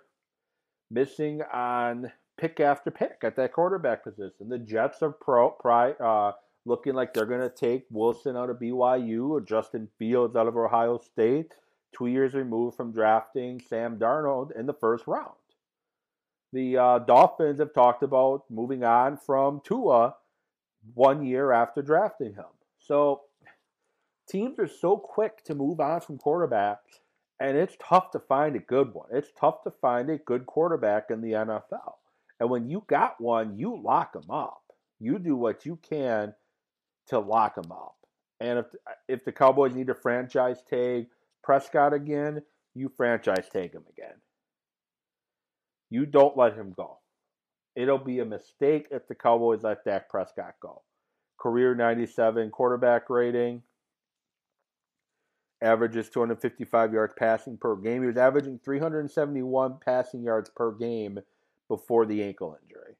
missing 0.92 1.42
on 1.54 2.12
pick 2.38 2.60
after 2.60 2.90
pick 2.90 3.18
at 3.24 3.36
that 3.36 3.54
quarterback 3.54 4.04
position. 4.04 4.50
The 4.50 4.58
Jets 4.58 5.02
are 5.02 5.12
pro, 5.12 5.52
pri, 5.52 5.92
uh, 6.00 6.34
looking 6.66 6.94
like 6.94 7.14
they're 7.14 7.26
going 7.26 7.42
to 7.42 7.50
take 7.50 7.86
Wilson 7.90 8.38
out 8.38 8.50
of 8.50 8.58
BYU 8.58 9.30
or 9.30 9.42
Justin 9.42 9.88
Fields 9.98 10.36
out 10.36 10.48
of 10.48 10.58
Ohio 10.58 10.98
State, 11.00 11.54
two 11.96 12.08
years 12.08 12.34
removed 12.34 12.78
from 12.78 12.92
drafting 12.92 13.60
Sam 13.60 13.98
Darnold 13.98 14.58
in 14.58 14.66
the 14.66 14.74
first 14.74 15.06
round. 15.08 15.34
The 16.54 16.78
uh, 16.78 17.00
Dolphins 17.00 17.60
have 17.60 17.74
talked 17.74 18.04
about 18.04 18.44
moving 18.50 18.84
on 18.84 19.18
from 19.18 19.62
Tua 19.64 20.16
one 20.94 21.26
year 21.26 21.52
after 21.52 21.82
drafting 21.82 22.34
him. 22.34 22.46
So 22.80 23.22
teams 24.28 24.58
are 24.60 24.68
so 24.68 24.98
quick 24.98 25.44
to 25.46 25.56
move 25.56 25.80
on 25.80 26.02
from 26.02 26.18
quarterbacks, 26.18 27.02
and 27.40 27.58
it's 27.58 27.78
tough 27.82 28.12
to 28.12 28.20
find 28.20 28.56
a 28.56 28.60
good 28.60 28.94
one. 28.94 29.10
It's 29.12 29.32
tough 29.40 29.64
to 29.64 29.72
find 29.72 30.10
a 30.10 30.18
good 30.18 30.46
quarterback 30.46 31.12
in 31.12 31.22
the 31.22 31.34
NFL. 31.34 31.96
And 32.40 32.50
when 32.50 32.70
you 32.70 32.84
got 32.88 33.20
one, 33.22 33.58
you 33.58 33.82
lock 33.82 34.14
them 34.14 34.32
up. 34.32 34.64
You 35.00 35.20
do 35.20 35.36
what 35.36 35.66
you 35.66 35.78
can 35.78 36.34
to 37.08 37.20
lock 37.20 37.56
them 37.56 37.72
up. 37.72 37.96
And 38.40 38.60
if 38.60 38.66
if 39.08 39.26
the 39.26 39.32
Cowboys 39.32 39.74
need 39.74 39.90
a 39.90 39.96
franchise 39.96 40.62
tag 40.70 41.08
Prescott 41.44 41.94
again, 41.94 42.42
you 42.74 42.90
franchise 42.96 43.50
tag 43.52 43.74
him 43.74 43.84
again. 43.90 44.16
You 45.90 46.06
don't 46.06 46.38
let 46.38 46.56
him 46.56 46.74
go. 46.76 47.00
It'll 47.76 47.98
be 47.98 48.20
a 48.20 48.26
mistake 48.26 48.88
if 48.92 49.08
the 49.08 49.16
Cowboys 49.16 49.64
let 49.64 49.86
Dak 49.86 50.10
Prescott 50.10 50.56
go. 50.62 50.82
Career 51.40 51.74
97 51.76 52.52
quarterback 52.52 53.10
rating. 53.10 53.64
Averages 55.62 56.10
255 56.10 56.94
yards 56.94 57.14
passing 57.18 57.58
per 57.58 57.76
game. 57.76 58.02
He 58.02 58.08
was 58.08 58.18
averaging 58.18 58.60
371 58.64 59.78
passing 59.84 60.24
yards 60.24 60.50
per 60.50 60.72
game 60.72 61.20
before 61.68 62.06
the 62.06 62.24
ankle 62.24 62.58
injury. 62.64 62.96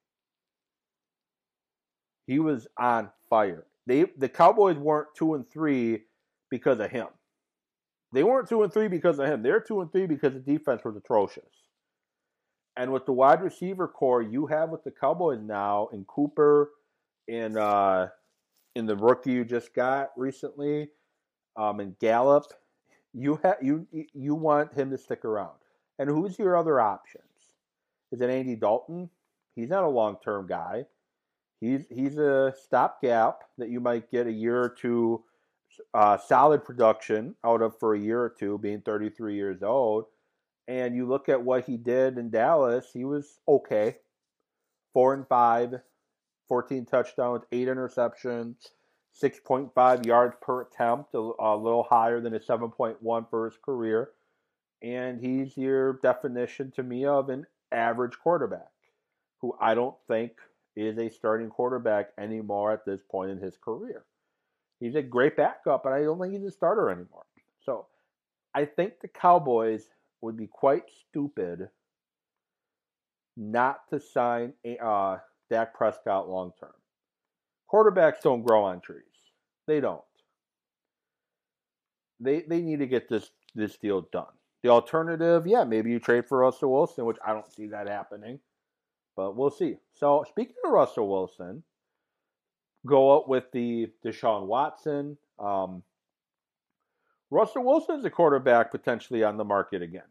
He 2.28 2.40
was 2.40 2.68
on 2.78 3.10
fire. 3.30 3.66
They 3.88 4.06
the 4.18 4.30
Cowboys 4.30 4.78
weren't 4.78 5.08
two 5.16 5.34
and 5.36 5.50
three 5.50 6.04
because 6.50 6.80
of 6.80 6.92
him. 6.92 7.08
They 8.12 8.24
weren't 8.24 8.50
two 8.50 8.64
and 8.64 8.72
three 8.72 8.88
because 8.88 9.20
of 9.20 9.28
him. 9.28 9.42
They're 9.42 9.60
two 9.60 9.82
and 9.82 9.92
three 9.92 10.06
because 10.06 10.34
the 10.34 10.40
defense 10.40 10.84
was 10.84 10.96
atrocious. 10.96 11.69
And 12.80 12.94
with 12.94 13.06
the 13.06 13.12
wide 13.12 13.42
receiver 13.42 13.90
core 13.90 14.22
you 14.22 14.48
have 14.48 14.70
with 14.70 14.86
the 14.86 14.92
Cowboys 14.92 15.42
now, 15.44 15.90
in 15.92 16.06
Cooper, 16.06 16.70
in 17.28 17.58
uh, 17.58 18.08
in 18.74 18.86
the 18.86 18.96
rookie 18.96 19.34
you 19.34 19.44
just 19.44 19.74
got 19.74 20.12
recently, 20.16 20.88
um, 21.58 21.82
in 21.82 21.94
Gallup, 22.00 22.46
you 23.14 23.38
have 23.44 23.58
you 23.62 23.86
you 24.14 24.34
want 24.34 24.74
him 24.74 24.92
to 24.92 24.98
stick 24.98 25.26
around. 25.26 25.58
And 26.00 26.10
who's 26.10 26.40
your 26.40 26.56
other 26.56 26.80
options? 26.80 27.26
Is 28.14 28.22
it 28.22 28.30
Andy 28.30 28.56
Dalton? 28.56 29.10
He's 29.58 29.68
not 29.68 29.84
a 29.84 29.90
long 29.90 30.16
term 30.24 30.48
guy. 30.48 30.86
He's 31.60 31.82
he's 31.90 32.18
a 32.18 32.54
stopgap 32.64 33.42
that 33.58 33.70
you 33.70 33.82
might 33.82 34.10
get 34.10 34.26
a 34.26 34.32
year 34.32 34.58
or 34.58 34.70
two 34.70 35.26
uh, 35.94 36.18
solid 36.18 36.64
production 36.64 37.36
out 37.46 37.62
of 37.62 37.78
for 37.78 37.94
a 37.94 38.00
year 38.00 38.22
or 38.22 38.30
two, 38.30 38.58
being 38.58 38.80
33 38.80 39.36
years 39.36 39.64
old. 39.64 40.06
And 40.70 40.96
you 40.96 41.08
look 41.08 41.30
at 41.30 41.44
what 41.44 41.66
he 41.66 41.78
did 41.78 42.20
in 42.20 42.30
Dallas, 42.30 42.92
he 42.94 43.04
was 43.04 43.40
okay. 43.48 43.98
Four 44.94 45.16
and 45.16 45.28
five, 45.28 45.74
14 46.48 46.86
touchdowns, 46.86 47.44
eight 47.52 47.68
interceptions, 47.68 48.56
6.5 49.20 50.06
yards 50.06 50.36
per 50.40 50.62
attempt, 50.62 51.16
a, 51.16 51.32
a 51.40 51.58
little 51.58 51.88
higher 51.90 52.22
than 52.22 52.36
a 52.36 52.40
7.1 52.40 53.30
for 53.32 53.50
his 53.50 53.58
career. 53.66 54.12
And 54.84 55.20
he's 55.20 55.58
your 55.58 55.94
definition 56.04 56.72
to 56.76 56.84
me 56.84 57.04
of 57.04 57.30
an 57.30 57.48
average 57.72 58.20
quarterback 58.22 58.70
who 59.40 59.56
I 59.60 59.74
don't 59.74 59.96
think 60.08 60.34
is 60.76 61.00
a 61.00 61.10
starting 61.10 61.50
quarterback 61.50 62.12
anymore 62.20 62.72
at 62.72 62.86
this 62.86 63.02
point 63.10 63.32
in 63.32 63.40
his 63.40 63.58
career. 63.58 64.06
He's 64.80 64.96
a 64.96 65.02
great 65.02 65.36
backup, 65.36 65.84
but 65.84 65.94
I 65.94 66.04
don't 66.04 66.22
think 66.22 66.34
he's 66.34 66.48
a 66.48 66.52
starter 66.52 66.92
anymore. 66.92 67.26
So 67.66 67.88
I 68.54 68.66
think 68.66 69.00
the 69.02 69.08
Cowboys 69.08 69.88
would 70.22 70.38
be 70.38 70.48
quite 70.48 70.84
stupid 71.10 71.70
not 73.38 73.88
to 73.90 74.00
sign 74.00 74.54
a, 74.66 74.78
uh, 74.84 75.18
Dak 75.50 75.74
Prescott 75.74 76.30
long 76.30 76.52
term. 76.60 76.74
Quarterbacks 77.72 78.22
don't 78.22 78.44
grow 78.44 78.64
on 78.64 78.82
trees. 78.82 79.04
They 79.68 79.80
don't. 79.80 80.02
They 82.20 82.42
they 82.42 82.62
need 82.62 82.80
to 82.80 82.88
get 82.88 83.08
this 83.08 83.32
this 83.56 83.78
deal 83.78 84.08
done. 84.12 84.34
The 84.64 84.70
alternative, 84.70 85.48
yeah, 85.48 85.64
maybe 85.64 85.90
you 85.90 86.00
trade 86.00 86.28
for 86.28 86.40
Russell 86.40 86.72
Wilson, 86.72 87.06
which 87.06 87.18
I 87.26 87.34
don't 87.34 87.52
see 87.52 87.68
that 87.68 87.88
happening, 87.88 88.40
but 89.16 89.36
we'll 89.36 89.52
see. 89.52 89.78
So 89.94 90.26
speaking 90.28 90.56
of 90.66 90.72
Russell 90.72 91.08
Wilson, 91.08 91.64
go 92.86 93.18
up 93.18 93.30
with 93.30 93.46
the 93.54 93.88
Deshaun 94.06 94.48
Watson. 94.48 95.18
Um, 95.40 95.84
Russell 97.32 97.64
Wilson 97.66 98.00
is 98.00 98.06
a 98.06 98.10
quarterback 98.10 98.72
potentially 98.72 99.24
on 99.24 99.38
the 99.38 99.46
market 99.46 99.82
again. 99.82 100.04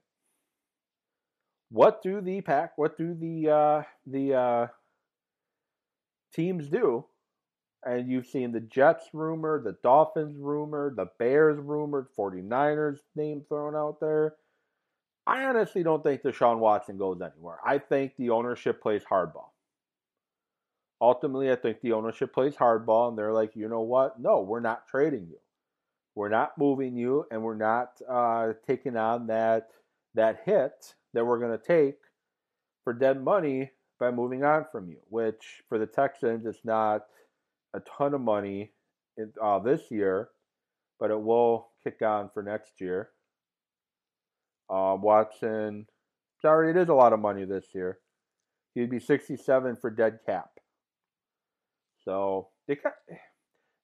what 1.70 2.02
do 2.02 2.20
the 2.20 2.40
pack? 2.40 2.76
What 2.78 2.96
do 2.96 3.14
the 3.14 3.50
uh, 3.50 3.82
the 4.06 4.34
uh, 4.34 4.66
teams 6.34 6.68
do? 6.68 7.04
And 7.84 8.10
you've 8.10 8.26
seen 8.26 8.52
the 8.52 8.60
Jets 8.60 9.06
rumor, 9.12 9.62
the 9.62 9.76
Dolphins 9.82 10.36
rumor, 10.38 10.92
the 10.96 11.06
Bears 11.18 11.58
rumored, 11.60 12.08
49ers 12.18 12.98
name 13.14 13.44
thrown 13.48 13.76
out 13.76 14.00
there. 14.00 14.34
I 15.26 15.44
honestly 15.44 15.82
don't 15.82 16.02
think 16.02 16.22
Deshaun 16.22 16.58
Watson 16.58 16.98
goes 16.98 17.20
anywhere. 17.20 17.58
I 17.64 17.78
think 17.78 18.16
the 18.16 18.30
ownership 18.30 18.82
plays 18.82 19.04
hardball. 19.04 19.50
Ultimately, 21.00 21.52
I 21.52 21.56
think 21.56 21.80
the 21.80 21.92
ownership 21.92 22.34
plays 22.34 22.56
hardball, 22.56 23.10
and 23.10 23.18
they're 23.18 23.32
like, 23.32 23.54
you 23.54 23.68
know 23.68 23.82
what? 23.82 24.20
No, 24.20 24.40
we're 24.40 24.60
not 24.60 24.88
trading 24.88 25.28
you. 25.30 25.38
We're 26.18 26.28
not 26.30 26.58
moving 26.58 26.96
you, 26.96 27.26
and 27.30 27.44
we're 27.44 27.54
not 27.54 27.92
uh, 28.10 28.54
taking 28.66 28.96
on 28.96 29.28
that 29.28 29.68
that 30.16 30.40
hit 30.44 30.96
that 31.14 31.24
we're 31.24 31.38
going 31.38 31.56
to 31.56 31.64
take 31.64 31.94
for 32.82 32.92
dead 32.92 33.22
money 33.22 33.70
by 34.00 34.10
moving 34.10 34.42
on 34.42 34.66
from 34.72 34.88
you. 34.88 34.96
Which 35.10 35.62
for 35.68 35.78
the 35.78 35.86
Texans, 35.86 36.44
it's 36.44 36.64
not 36.64 37.02
a 37.72 37.78
ton 37.78 38.14
of 38.14 38.20
money 38.20 38.72
in, 39.16 39.32
uh, 39.40 39.60
this 39.60 39.92
year, 39.92 40.30
but 40.98 41.12
it 41.12 41.22
will 41.22 41.68
kick 41.84 42.02
on 42.02 42.30
for 42.34 42.42
next 42.42 42.80
year. 42.80 43.10
Uh, 44.68 44.96
Watson, 45.00 45.86
sorry, 46.42 46.70
it 46.70 46.76
is 46.76 46.88
a 46.88 46.94
lot 46.94 47.12
of 47.12 47.20
money 47.20 47.44
this 47.44 47.66
year. 47.76 48.00
He'd 48.74 48.90
be 48.90 48.98
67 48.98 49.76
for 49.76 49.88
dead 49.88 50.18
cap. 50.26 50.50
So 52.04 52.48
they 52.66 52.74
could, 52.74 52.90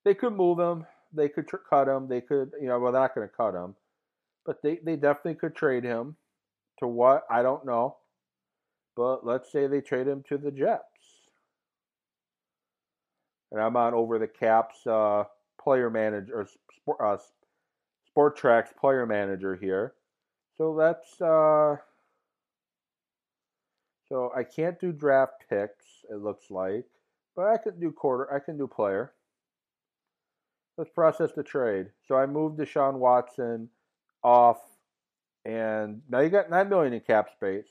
they 0.04 0.14
could 0.14 0.32
move 0.32 0.58
him. 0.58 0.84
They 1.14 1.28
could 1.28 1.48
tr- 1.48 1.56
cut 1.68 1.88
him. 1.88 2.08
They 2.08 2.20
could, 2.20 2.52
you 2.60 2.68
know, 2.68 2.78
well, 2.78 2.92
they're 2.92 3.02
not 3.02 3.14
going 3.14 3.28
to 3.28 3.34
cut 3.34 3.54
him, 3.54 3.74
but 4.44 4.62
they, 4.62 4.78
they 4.84 4.96
definitely 4.96 5.36
could 5.36 5.54
trade 5.54 5.84
him 5.84 6.16
to 6.80 6.86
what 6.86 7.24
I 7.30 7.42
don't 7.42 7.64
know. 7.64 7.96
But 8.96 9.26
let's 9.26 9.50
say 9.50 9.66
they 9.66 9.80
trade 9.80 10.06
him 10.06 10.24
to 10.28 10.38
the 10.38 10.50
Jets 10.50 10.84
and 13.54 13.62
I'm 13.62 13.76
on 13.76 13.94
over 13.94 14.18
the 14.18 14.26
caps 14.26 14.84
uh, 14.86 15.24
player 15.62 15.88
manager 15.88 16.40
or 16.40 16.48
sport, 16.76 16.98
uh, 17.00 17.16
Spotrac's 18.10 18.72
player 18.78 19.06
manager 19.06 19.54
here. 19.54 19.94
So 20.58 20.76
that's 20.76 21.20
uh, 21.20 21.76
so 24.08 24.32
I 24.36 24.42
can't 24.44 24.78
do 24.80 24.92
draft 24.92 25.44
picks. 25.48 25.86
It 26.10 26.16
looks 26.16 26.50
like, 26.50 26.84
but 27.36 27.46
I 27.46 27.56
can 27.56 27.80
do 27.80 27.92
quarter. 27.92 28.32
I 28.34 28.40
can 28.40 28.58
do 28.58 28.66
player. 28.66 29.13
Let's 30.76 30.90
process 30.90 31.32
the 31.32 31.42
trade. 31.42 31.86
So 32.06 32.16
I 32.16 32.26
moved 32.26 32.58
Deshaun 32.58 32.94
Watson 32.94 33.68
off, 34.22 34.58
and 35.44 36.02
now 36.08 36.20
you 36.20 36.30
got 36.30 36.50
nine 36.50 36.68
million 36.68 36.92
in 36.92 37.00
cap 37.00 37.30
space. 37.30 37.68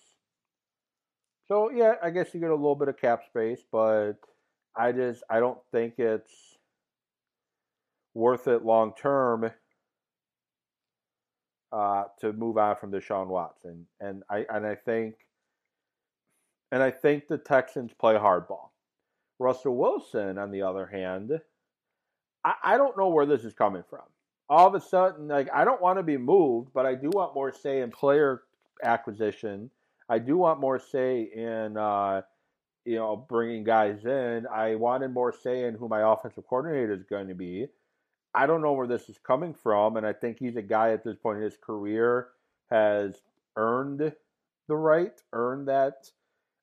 So 1.47 1.69
yeah, 1.69 1.95
I 2.01 2.09
guess 2.09 2.33
you 2.33 2.39
get 2.39 2.49
a 2.49 2.55
little 2.55 2.75
bit 2.75 2.87
of 2.87 2.97
cap 2.97 3.23
space, 3.25 3.61
but 3.71 4.13
I 4.75 4.91
just 4.91 5.23
I 5.29 5.39
don't 5.39 5.59
think 5.71 5.99
it's 5.99 6.57
worth 8.13 8.47
it 8.47 8.63
long 8.63 8.93
term 8.95 9.51
uh, 11.73 12.03
to 12.21 12.31
move 12.31 12.57
on 12.57 12.77
from 12.77 12.91
Deshaun 12.91 13.27
Watson, 13.27 13.85
and 13.99 14.23
I 14.29 14.45
and 14.49 14.65
I 14.65 14.75
think 14.75 15.15
and 16.71 16.81
I 16.81 16.91
think 16.91 17.27
the 17.27 17.37
Texans 17.37 17.91
play 17.93 18.15
hardball. 18.15 18.69
Russell 19.39 19.75
Wilson, 19.75 20.37
on 20.37 20.51
the 20.51 20.61
other 20.61 20.85
hand, 20.85 21.41
I, 22.43 22.53
I 22.63 22.77
don't 22.77 22.97
know 22.97 23.09
where 23.09 23.25
this 23.25 23.43
is 23.43 23.53
coming 23.53 23.83
from. 23.89 24.03
All 24.49 24.67
of 24.67 24.75
a 24.75 24.81
sudden, 24.81 25.27
like 25.27 25.49
I 25.53 25.63
don't 25.63 25.81
want 25.81 25.99
to 25.99 26.03
be 26.03 26.17
moved, 26.17 26.71
but 26.73 26.85
I 26.85 26.95
do 26.95 27.09
want 27.11 27.35
more 27.35 27.51
say 27.51 27.81
in 27.81 27.91
player 27.91 28.43
acquisition. 28.83 29.69
I 30.09 30.19
do 30.19 30.37
want 30.37 30.59
more 30.59 30.79
say 30.79 31.29
in 31.33 31.77
uh, 31.77 32.21
you 32.85 32.95
know, 32.95 33.15
bringing 33.15 33.63
guys 33.63 34.05
in. 34.05 34.45
I 34.51 34.75
wanted 34.75 35.13
more 35.13 35.33
say 35.33 35.63
in 35.63 35.75
who 35.75 35.87
my 35.87 36.11
offensive 36.11 36.45
coordinator 36.47 36.93
is 36.93 37.03
going 37.03 37.27
to 37.29 37.35
be. 37.35 37.67
I 38.35 38.45
don't 38.45 38.61
know 38.61 38.73
where 38.73 38.87
this 38.87 39.09
is 39.09 39.17
coming 39.19 39.53
from, 39.53 39.95
and 39.95 40.05
I 40.05 40.13
think 40.13 40.39
he's 40.39 40.55
a 40.55 40.61
guy 40.61 40.91
at 40.91 41.03
this 41.03 41.15
point 41.15 41.37
in 41.37 41.43
his 41.43 41.57
career 41.57 42.29
has 42.69 43.21
earned 43.55 44.13
the 44.67 44.75
right, 44.75 45.13
earned 45.33 45.67
that 45.67 46.09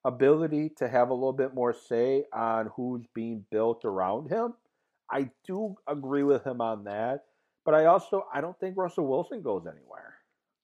ability 0.05 0.71
to 0.79 0.89
have 0.89 1.11
a 1.11 1.15
little 1.15 1.33
bit 1.33 1.55
more 1.55 1.73
say 1.73 2.25
on 2.33 2.71
who's 2.75 3.05
being 3.15 3.45
built 3.51 3.85
around 3.85 4.29
him. 4.29 4.55
I 5.11 5.31
do 5.47 5.77
agree 5.87 6.23
with 6.23 6.47
him 6.47 6.61
on 6.61 6.85
that, 6.85 7.25
but 7.65 7.75
I 7.75 7.87
also 7.87 8.27
I 8.33 8.41
don't 8.41 8.59
think 8.61 8.77
Russell 8.77 9.07
Wilson 9.07 9.43
goes 9.43 9.67
anywhere. 9.67 10.15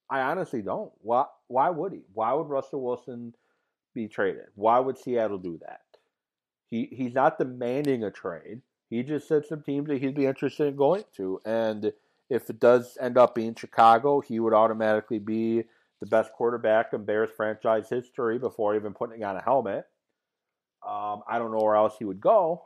I 0.09 0.21
honestly 0.21 0.61
don't. 0.61 0.91
Why 1.01 1.25
why 1.47 1.69
would 1.69 1.93
he? 1.93 2.01
Why 2.13 2.33
would 2.33 2.47
Russell 2.47 2.81
Wilson 2.81 3.33
be 3.97 4.07
traded. 4.07 4.45
Why 4.55 4.79
would 4.79 4.97
Seattle 4.97 5.39
do 5.39 5.59
that? 5.65 5.81
He 6.69 6.87
he's 6.91 7.13
not 7.13 7.39
demanding 7.39 8.03
a 8.03 8.11
trade. 8.11 8.61
He 8.89 9.03
just 9.03 9.27
said 9.27 9.45
some 9.45 9.63
teams 9.63 9.87
that 9.87 10.01
he'd 10.01 10.15
be 10.15 10.27
interested 10.27 10.67
in 10.67 10.75
going 10.77 11.03
to, 11.17 11.41
and 11.45 11.91
if 12.29 12.49
it 12.49 12.59
does 12.59 12.97
end 13.01 13.17
up 13.17 13.35
being 13.35 13.55
Chicago, 13.55 14.21
he 14.21 14.39
would 14.39 14.53
automatically 14.53 15.19
be 15.19 15.63
the 15.99 16.05
best 16.05 16.31
quarterback 16.33 16.93
in 16.93 17.03
Bears 17.03 17.31
franchise 17.35 17.89
history 17.89 18.37
before 18.37 18.75
even 18.75 18.93
putting 18.93 19.23
on 19.23 19.35
a 19.35 19.41
helmet. 19.41 19.87
Um, 20.87 21.23
I 21.27 21.39
don't 21.39 21.51
know 21.51 21.63
where 21.63 21.75
else 21.75 21.95
he 21.97 22.05
would 22.05 22.21
go, 22.21 22.65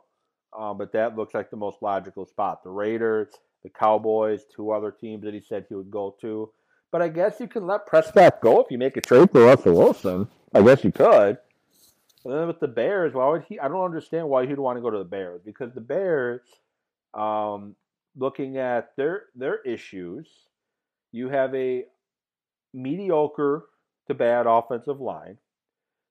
um, 0.56 0.78
but 0.78 0.92
that 0.92 1.16
looks 1.16 1.34
like 1.34 1.50
the 1.50 1.56
most 1.56 1.82
logical 1.82 2.26
spot. 2.26 2.62
The 2.62 2.70
Raiders, 2.70 3.28
the 3.62 3.70
Cowboys, 3.70 4.42
two 4.54 4.70
other 4.70 4.90
teams 4.90 5.24
that 5.24 5.34
he 5.34 5.40
said 5.40 5.66
he 5.68 5.74
would 5.74 5.90
go 5.90 6.16
to. 6.20 6.50
But 6.90 7.02
I 7.02 7.08
guess 7.08 7.40
you 7.40 7.48
can 7.48 7.66
let 7.66 7.86
Prescott 7.86 8.40
go 8.42 8.60
if 8.60 8.70
you 8.70 8.78
make 8.78 8.96
a 8.96 9.00
trade 9.00 9.30
for 9.30 9.44
Russell 9.44 9.74
Wilson. 9.74 10.28
I 10.54 10.62
guess 10.62 10.84
you 10.84 10.92
could. 10.92 11.38
And 12.24 12.34
then 12.34 12.46
with 12.46 12.60
the 12.60 12.68
Bears, 12.68 13.14
why 13.14 13.28
would 13.30 13.44
he? 13.48 13.58
I 13.58 13.68
don't 13.68 13.84
understand 13.84 14.28
why 14.28 14.46
he'd 14.46 14.58
want 14.58 14.76
to 14.76 14.82
go 14.82 14.90
to 14.90 14.98
the 14.98 15.04
Bears 15.04 15.40
because 15.44 15.72
the 15.72 15.80
Bears, 15.80 16.42
um, 17.14 17.74
looking 18.16 18.58
at 18.58 18.94
their 18.96 19.24
their 19.34 19.60
issues, 19.62 20.28
you 21.10 21.30
have 21.30 21.54
a 21.54 21.84
mediocre 22.74 23.64
to 24.06 24.14
bad 24.14 24.46
offensive 24.46 25.00
line. 25.00 25.38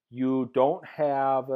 You 0.10 0.49
don't 0.54 0.86
have 0.86 1.49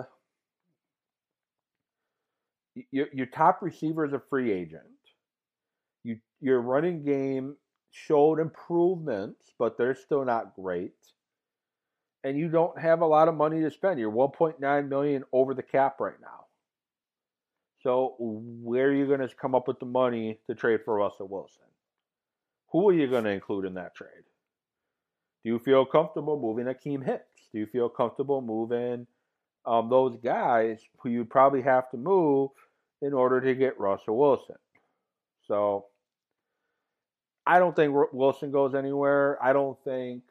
your, 2.91 3.07
your 3.13 3.25
top 3.27 3.61
receiver 3.61 4.05
is 4.05 4.13
a 4.13 4.21
free 4.29 4.51
agent. 4.51 4.83
You 6.03 6.17
your 6.41 6.61
running 6.61 7.03
game 7.03 7.55
showed 7.91 8.39
improvements, 8.39 9.53
but 9.57 9.77
they're 9.77 9.95
still 9.95 10.25
not 10.25 10.55
great. 10.55 10.93
And 12.23 12.37
you 12.37 12.49
don't 12.49 12.77
have 12.79 13.01
a 13.01 13.05
lot 13.05 13.27
of 13.27 13.35
money 13.35 13.61
to 13.61 13.71
spend. 13.71 13.99
You're 13.99 14.11
1.9 14.11 14.89
million 14.89 15.23
over 15.31 15.53
the 15.53 15.63
cap 15.63 15.99
right 15.99 16.19
now. 16.21 16.45
So 17.81 18.15
where 18.19 18.87
are 18.87 18.93
you 18.93 19.05
going 19.05 19.19
to 19.19 19.29
come 19.35 19.53
up 19.53 19.67
with 19.67 19.79
the 19.79 19.85
money 19.85 20.39
to 20.47 20.55
trade 20.55 20.79
for 20.83 20.95
Russell 20.95 21.27
Wilson? 21.27 21.61
Who 22.71 22.89
are 22.89 22.93
you 22.93 23.07
going 23.07 23.25
to 23.25 23.29
include 23.29 23.65
in 23.65 23.75
that 23.75 23.95
trade? 23.95 24.09
Do 25.43 25.51
you 25.51 25.59
feel 25.59 25.85
comfortable 25.85 26.39
moving 26.39 26.65
Akiem 26.65 27.05
Hicks? 27.05 27.47
Do 27.53 27.59
you 27.59 27.67
feel 27.67 27.89
comfortable 27.89 28.41
moving 28.41 29.05
um, 29.65 29.89
those 29.89 30.17
guys 30.17 30.79
who 30.99 31.09
you 31.09 31.25
probably 31.25 31.61
have 31.61 31.89
to 31.91 31.97
move 31.97 32.49
in 33.01 33.13
order 33.13 33.41
to 33.41 33.53
get 33.55 33.79
Russell 33.79 34.17
Wilson? 34.17 34.55
So 35.47 35.85
I 37.45 37.59
don't 37.59 37.75
think 37.75 37.93
Wilson 38.11 38.51
goes 38.51 38.73
anywhere. 38.73 39.37
I 39.43 39.53
don't 39.53 39.77
think. 39.83 40.23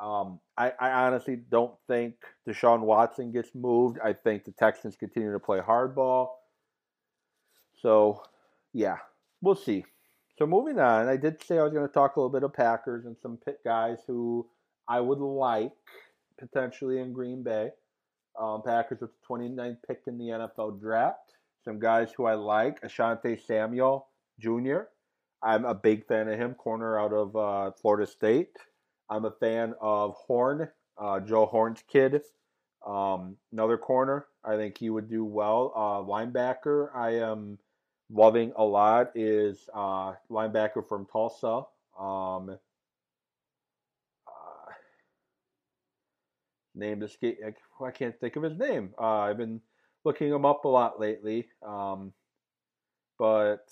Um, 0.00 0.38
I, 0.56 0.72
I 0.78 0.90
honestly 1.06 1.36
don't 1.36 1.74
think 1.88 2.14
Deshaun 2.48 2.80
Watson 2.80 3.32
gets 3.32 3.50
moved. 3.54 3.98
I 4.02 4.12
think 4.12 4.44
the 4.44 4.52
Texans 4.52 4.96
continue 4.96 5.32
to 5.32 5.40
play 5.40 5.58
hardball. 5.58 6.28
So, 7.82 8.22
yeah, 8.72 8.98
we'll 9.42 9.56
see. 9.56 9.84
So 10.38 10.46
moving 10.46 10.78
on, 10.78 11.08
I 11.08 11.16
did 11.16 11.42
say 11.42 11.58
I 11.58 11.64
was 11.64 11.72
going 11.72 11.86
to 11.86 11.92
talk 11.92 12.14
a 12.14 12.20
little 12.20 12.30
bit 12.30 12.44
of 12.44 12.54
Packers 12.54 13.06
and 13.06 13.16
some 13.20 13.38
pit 13.44 13.58
guys 13.64 13.98
who 14.06 14.46
I 14.86 15.00
would 15.00 15.18
like 15.18 15.72
potentially 16.38 17.00
in 17.00 17.12
Green 17.12 17.42
Bay. 17.42 17.70
Um, 18.40 18.62
Packers 18.62 19.00
with 19.00 19.10
the 19.10 19.26
29th 19.26 19.78
pick 19.86 20.02
in 20.06 20.18
the 20.18 20.26
NFL 20.26 20.80
draft. 20.80 21.34
Some 21.64 21.78
guys 21.78 22.12
who 22.16 22.26
I 22.26 22.34
like: 22.34 22.80
Asante 22.82 23.40
Samuel 23.44 24.08
Jr. 24.38 24.82
I'm 25.42 25.64
a 25.64 25.74
big 25.74 26.06
fan 26.06 26.28
of 26.28 26.38
him, 26.38 26.54
corner 26.54 26.98
out 26.98 27.12
of 27.12 27.36
uh, 27.36 27.70
Florida 27.80 28.06
State. 28.06 28.56
I'm 29.10 29.24
a 29.24 29.30
fan 29.30 29.74
of 29.80 30.14
Horn, 30.14 30.68
uh, 30.98 31.20
Joe 31.20 31.46
Horn's 31.46 31.82
kid. 31.88 32.22
Um, 32.86 33.36
another 33.52 33.78
corner, 33.78 34.26
I 34.44 34.56
think 34.56 34.78
he 34.78 34.90
would 34.90 35.08
do 35.10 35.24
well. 35.24 35.72
Uh, 35.74 36.02
linebacker, 36.08 36.94
I 36.94 37.16
am 37.16 37.58
loving 38.10 38.52
a 38.56 38.64
lot 38.64 39.10
is 39.14 39.68
uh, 39.74 40.14
linebacker 40.30 40.86
from 40.88 41.06
Tulsa. 41.06 41.64
Um, 41.98 42.58
uh, 44.26 44.72
name 46.78 47.02
escape. 47.02 47.38
I 47.84 47.90
can't 47.90 48.18
think 48.18 48.36
of 48.36 48.42
his 48.42 48.58
name. 48.58 48.94
Uh, 48.98 49.18
I've 49.18 49.36
been 49.38 49.60
looking 50.04 50.32
him 50.32 50.44
up 50.44 50.64
a 50.64 50.68
lot 50.68 51.00
lately, 51.00 51.48
um, 51.66 52.12
but 53.18 53.68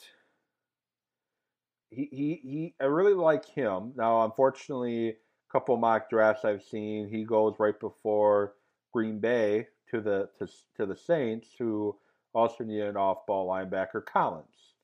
he, 1.90 2.08
he, 2.10 2.40
he 2.42 2.74
I 2.80 2.84
really 2.84 3.14
like 3.14 3.46
him. 3.46 3.92
Now, 3.96 4.24
unfortunately, 4.24 5.08
a 5.10 5.16
couple 5.52 5.76
mock 5.76 6.10
drafts 6.10 6.44
I've 6.44 6.62
seen, 6.62 7.08
he 7.08 7.24
goes 7.24 7.54
right 7.58 7.78
before 7.78 8.54
Green 8.92 9.18
Bay 9.18 9.68
to 9.90 10.00
the 10.00 10.28
to, 10.38 10.48
to 10.76 10.86
the 10.86 10.96
Saints, 10.96 11.48
who 11.58 11.96
also 12.34 12.64
need 12.64 12.80
an 12.80 12.96
off-ball 12.96 13.48
linebacker, 13.48 14.04
Collins. 14.04 14.74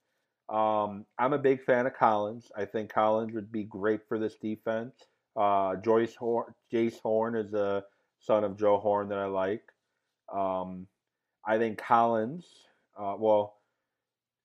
Um, 0.48 1.06
I'm 1.18 1.32
a 1.32 1.38
big 1.38 1.64
fan 1.64 1.86
of 1.86 1.94
Collins. 1.94 2.50
I 2.56 2.64
think 2.64 2.92
Collins 2.92 3.32
would 3.34 3.50
be 3.50 3.64
great 3.64 4.00
for 4.06 4.18
this 4.18 4.36
defense. 4.36 4.94
Uh, 5.34 5.76
Joyce 5.76 6.14
Horn, 6.14 6.54
Jayce 6.72 7.00
Horn 7.00 7.36
is 7.36 7.54
a 7.54 7.84
son 8.22 8.44
of 8.44 8.58
Joe 8.58 8.78
Horn 8.78 9.08
that 9.08 9.18
I 9.18 9.26
like. 9.26 9.62
Um, 10.32 10.86
I 11.46 11.58
think 11.58 11.78
Collins, 11.78 12.46
uh, 12.98 13.16
well, 13.18 13.56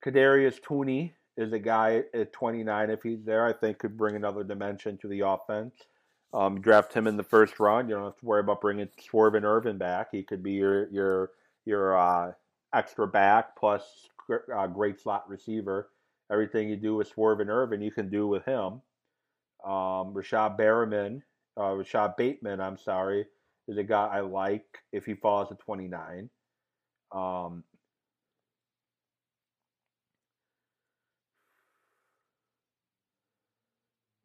Kadarius 0.04 0.62
Toney 0.62 1.14
is 1.38 1.54
a 1.54 1.60
guy 1.60 2.04
at 2.14 2.34
29 2.34 2.90
if 2.90 3.04
he's 3.04 3.24
there. 3.24 3.46
I 3.46 3.54
think 3.54 3.78
could 3.78 3.98
bring 3.98 4.16
another 4.16 4.44
dimension 4.44 4.98
to 5.00 5.08
the 5.08 5.22
offense. 5.22 5.74
Um, 6.34 6.60
draft 6.60 6.94
him 6.94 7.08
in 7.08 7.16
the 7.16 7.24
first 7.24 7.60
round. 7.60 7.90
You 7.90 7.96
don't 7.96 8.06
have 8.06 8.18
to 8.18 8.26
worry 8.26 8.42
about 8.42 8.62
bringing 8.62 8.90
Swerve 9.00 9.36
and 9.36 9.46
Ervin 9.46 9.78
back. 9.78 10.10
He 10.12 10.24
could 10.24 10.44
be 10.44 10.54
your 10.54 10.90
your 10.90 11.32
your 11.66 11.98
uh, 11.98 12.32
extra 12.74 13.08
back 13.08 13.56
plus 13.56 14.10
uh, 14.54 14.68
great 14.68 15.00
slot 15.00 15.30
receiver. 15.30 15.90
Everything 16.30 16.68
you 16.70 16.76
do 16.76 16.96
with 16.96 17.08
Swerve 17.08 17.40
and 17.40 17.50
Ervin, 17.50 17.82
you 17.82 17.92
can 17.92 18.10
do 18.10 18.28
with 18.28 18.44
him. 18.44 18.82
Um, 19.64 20.14
Rashad 20.14 20.58
Berriman, 20.60 21.22
uh, 21.58 21.72
Rashod 21.72 22.18
Bateman, 22.18 22.60
I'm 22.60 22.78
sorry, 22.78 23.26
is 23.68 23.78
a 23.78 23.84
guy 23.84 24.08
I 24.08 24.22
like 24.22 24.66
if 24.92 25.06
he 25.06 25.14
falls 25.14 25.50
to 25.50 25.56
29. 25.56 26.30
Um, 27.12 27.64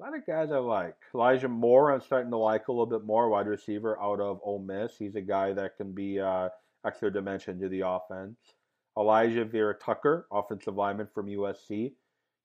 a 0.00 0.02
lot 0.02 0.16
of 0.16 0.26
guys 0.26 0.50
I 0.50 0.58
like. 0.58 0.96
Elijah 1.14 1.48
Moore, 1.48 1.92
I'm 1.92 2.00
starting 2.00 2.30
to 2.30 2.36
like 2.36 2.68
a 2.68 2.72
little 2.72 2.86
bit 2.86 3.04
more. 3.04 3.28
Wide 3.28 3.46
receiver 3.46 4.00
out 4.00 4.20
of 4.20 4.40
Ole 4.42 4.60
Miss. 4.60 4.96
He's 4.98 5.16
a 5.16 5.20
guy 5.20 5.52
that 5.52 5.76
can 5.76 5.92
be 5.92 6.20
uh, 6.20 6.48
extra 6.84 7.12
dimension 7.12 7.60
to 7.60 7.68
the 7.68 7.82
offense. 7.86 8.36
Alijah 8.96 9.50
Vera-Tucker, 9.50 10.26
offensive 10.30 10.74
lineman 10.74 11.08
from 11.14 11.26
USC. 11.26 11.92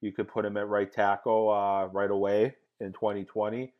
You 0.02 0.12
could 0.12 0.28
put 0.28 0.46
him 0.46 0.58
at 0.58 0.68
right 0.68 0.92
tackle 0.92 1.50
uh, 1.50 1.88
right 1.88 2.12
away 2.12 2.56
in 2.80 2.94
2020, 2.94 3.74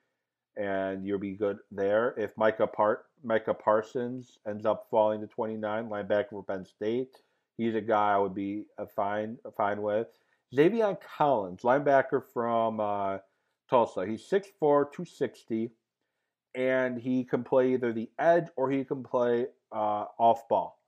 and 0.58 1.06
you'll 1.06 1.20
be 1.20 1.34
good 1.34 1.60
there. 1.72 2.14
If 2.18 2.36
Micah, 2.36 2.68
Par- 2.68 3.04
Micah 3.24 3.54
Parsons 3.54 4.40
ends 4.48 4.66
up 4.66 4.88
falling 4.90 5.22
to 5.22 5.28
29, 5.28 5.90
linebacker 5.90 6.30
for 6.30 6.44
Penn 6.44 6.66
State, 6.66 7.18
he's 7.58 7.76
a 7.76 7.82
guy 7.82 8.14
I 8.14 8.18
would 8.18 8.36
be 8.36 8.66
a 8.78 8.88
fine 8.88 9.38
fine 9.56 9.82
with. 9.82 10.08
Zaven 10.56 10.98
Collins, 11.02 11.62
linebacker 11.62 12.24
from 12.34 12.80
uh, 12.80 13.18
Tulsa. 13.70 14.06
He's 14.06 14.22
6'4", 14.22 14.52
260, 14.62 15.72
and 16.56 16.98
he 16.98 17.26
can 17.26 17.44
play 17.44 17.74
either 17.74 17.92
the 17.92 18.10
edge 18.18 18.48
or 18.56 18.72
he 18.72 18.86
can 18.86 19.04
play 19.04 19.48
uh, 19.74 20.06
off 20.18 20.48
ball. 20.48 20.80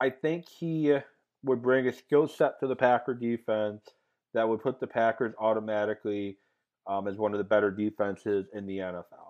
I 0.00 0.10
think 0.10 0.48
he 0.48 0.96
would 1.42 1.60
bring 1.60 1.88
a 1.88 1.92
skill 1.92 2.28
set 2.28 2.58
to 2.60 2.66
the 2.66 2.76
Packer 2.76 3.14
defense 3.14 3.82
that 4.34 4.48
would 4.48 4.62
put 4.62 4.80
the 4.80 4.86
Packers 4.86 5.34
automatically 5.38 6.38
um, 6.86 7.06
as 7.06 7.16
one 7.16 7.32
of 7.32 7.38
the 7.38 7.44
better 7.44 7.70
defenses 7.70 8.46
in 8.54 8.66
the 8.66 8.78
NFL. 8.78 9.27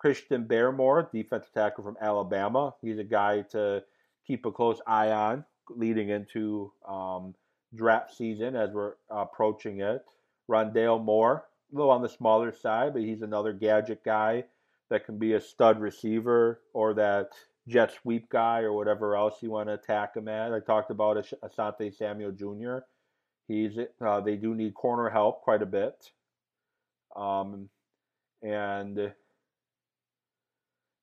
Christian 0.00 0.46
Barmore, 0.46 1.12
defensive 1.12 1.52
tackle 1.52 1.84
from 1.84 1.98
Alabama, 2.00 2.74
he's 2.80 2.98
a 2.98 3.04
guy 3.04 3.42
to 3.50 3.84
keep 4.26 4.46
a 4.46 4.50
close 4.50 4.80
eye 4.86 5.10
on 5.10 5.44
leading 5.68 6.08
into 6.08 6.72
um, 6.88 7.34
draft 7.74 8.16
season 8.16 8.56
as 8.56 8.70
we're 8.70 8.94
approaching 9.10 9.80
it. 9.80 10.02
Rondale 10.50 11.04
Moore, 11.04 11.44
a 11.70 11.76
little 11.76 11.90
on 11.90 12.00
the 12.00 12.08
smaller 12.08 12.50
side, 12.50 12.94
but 12.94 13.02
he's 13.02 13.20
another 13.20 13.52
gadget 13.52 14.02
guy 14.02 14.44
that 14.88 15.04
can 15.04 15.18
be 15.18 15.34
a 15.34 15.40
stud 15.40 15.78
receiver 15.78 16.62
or 16.72 16.94
that 16.94 17.32
jet 17.68 17.92
sweep 17.92 18.30
guy 18.30 18.60
or 18.60 18.72
whatever 18.72 19.14
else 19.14 19.42
you 19.42 19.50
want 19.50 19.68
to 19.68 19.74
attack 19.74 20.16
him 20.16 20.28
at. 20.28 20.54
I 20.54 20.60
talked 20.60 20.90
about 20.90 21.18
Asante 21.44 21.94
Samuel 21.94 22.32
Jr. 22.32 22.78
He's 23.48 23.78
uh, 24.00 24.20
they 24.22 24.36
do 24.36 24.54
need 24.54 24.72
corner 24.72 25.10
help 25.10 25.42
quite 25.42 25.60
a 25.60 25.66
bit, 25.66 26.10
um, 27.14 27.68
and 28.42 29.12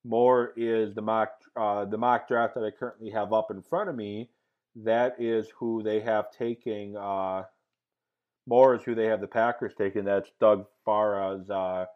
more 0.08 0.54
is 0.56 0.94
the 0.94 1.02
mock 1.02 1.32
uh, 1.54 1.84
the 1.84 1.98
mock 1.98 2.28
draft 2.28 2.54
that 2.54 2.64
I 2.64 2.70
currently 2.70 3.10
have 3.10 3.32
up 3.32 3.50
in 3.50 3.62
front 3.62 3.90
of 3.90 3.96
me. 3.96 4.30
That 4.74 5.16
is 5.18 5.48
who 5.58 5.82
they 5.82 6.00
have 6.00 6.30
taking. 6.30 6.96
Uh, 6.96 7.44
more 8.46 8.74
is 8.74 8.82
who 8.82 8.94
they 8.94 9.06
have 9.06 9.20
the 9.20 9.26
Packers 9.26 9.74
taking. 9.76 10.04
That's 10.04 10.30
Doug 10.40 10.66
Farrar's 10.84 11.50
uh, 11.50 11.86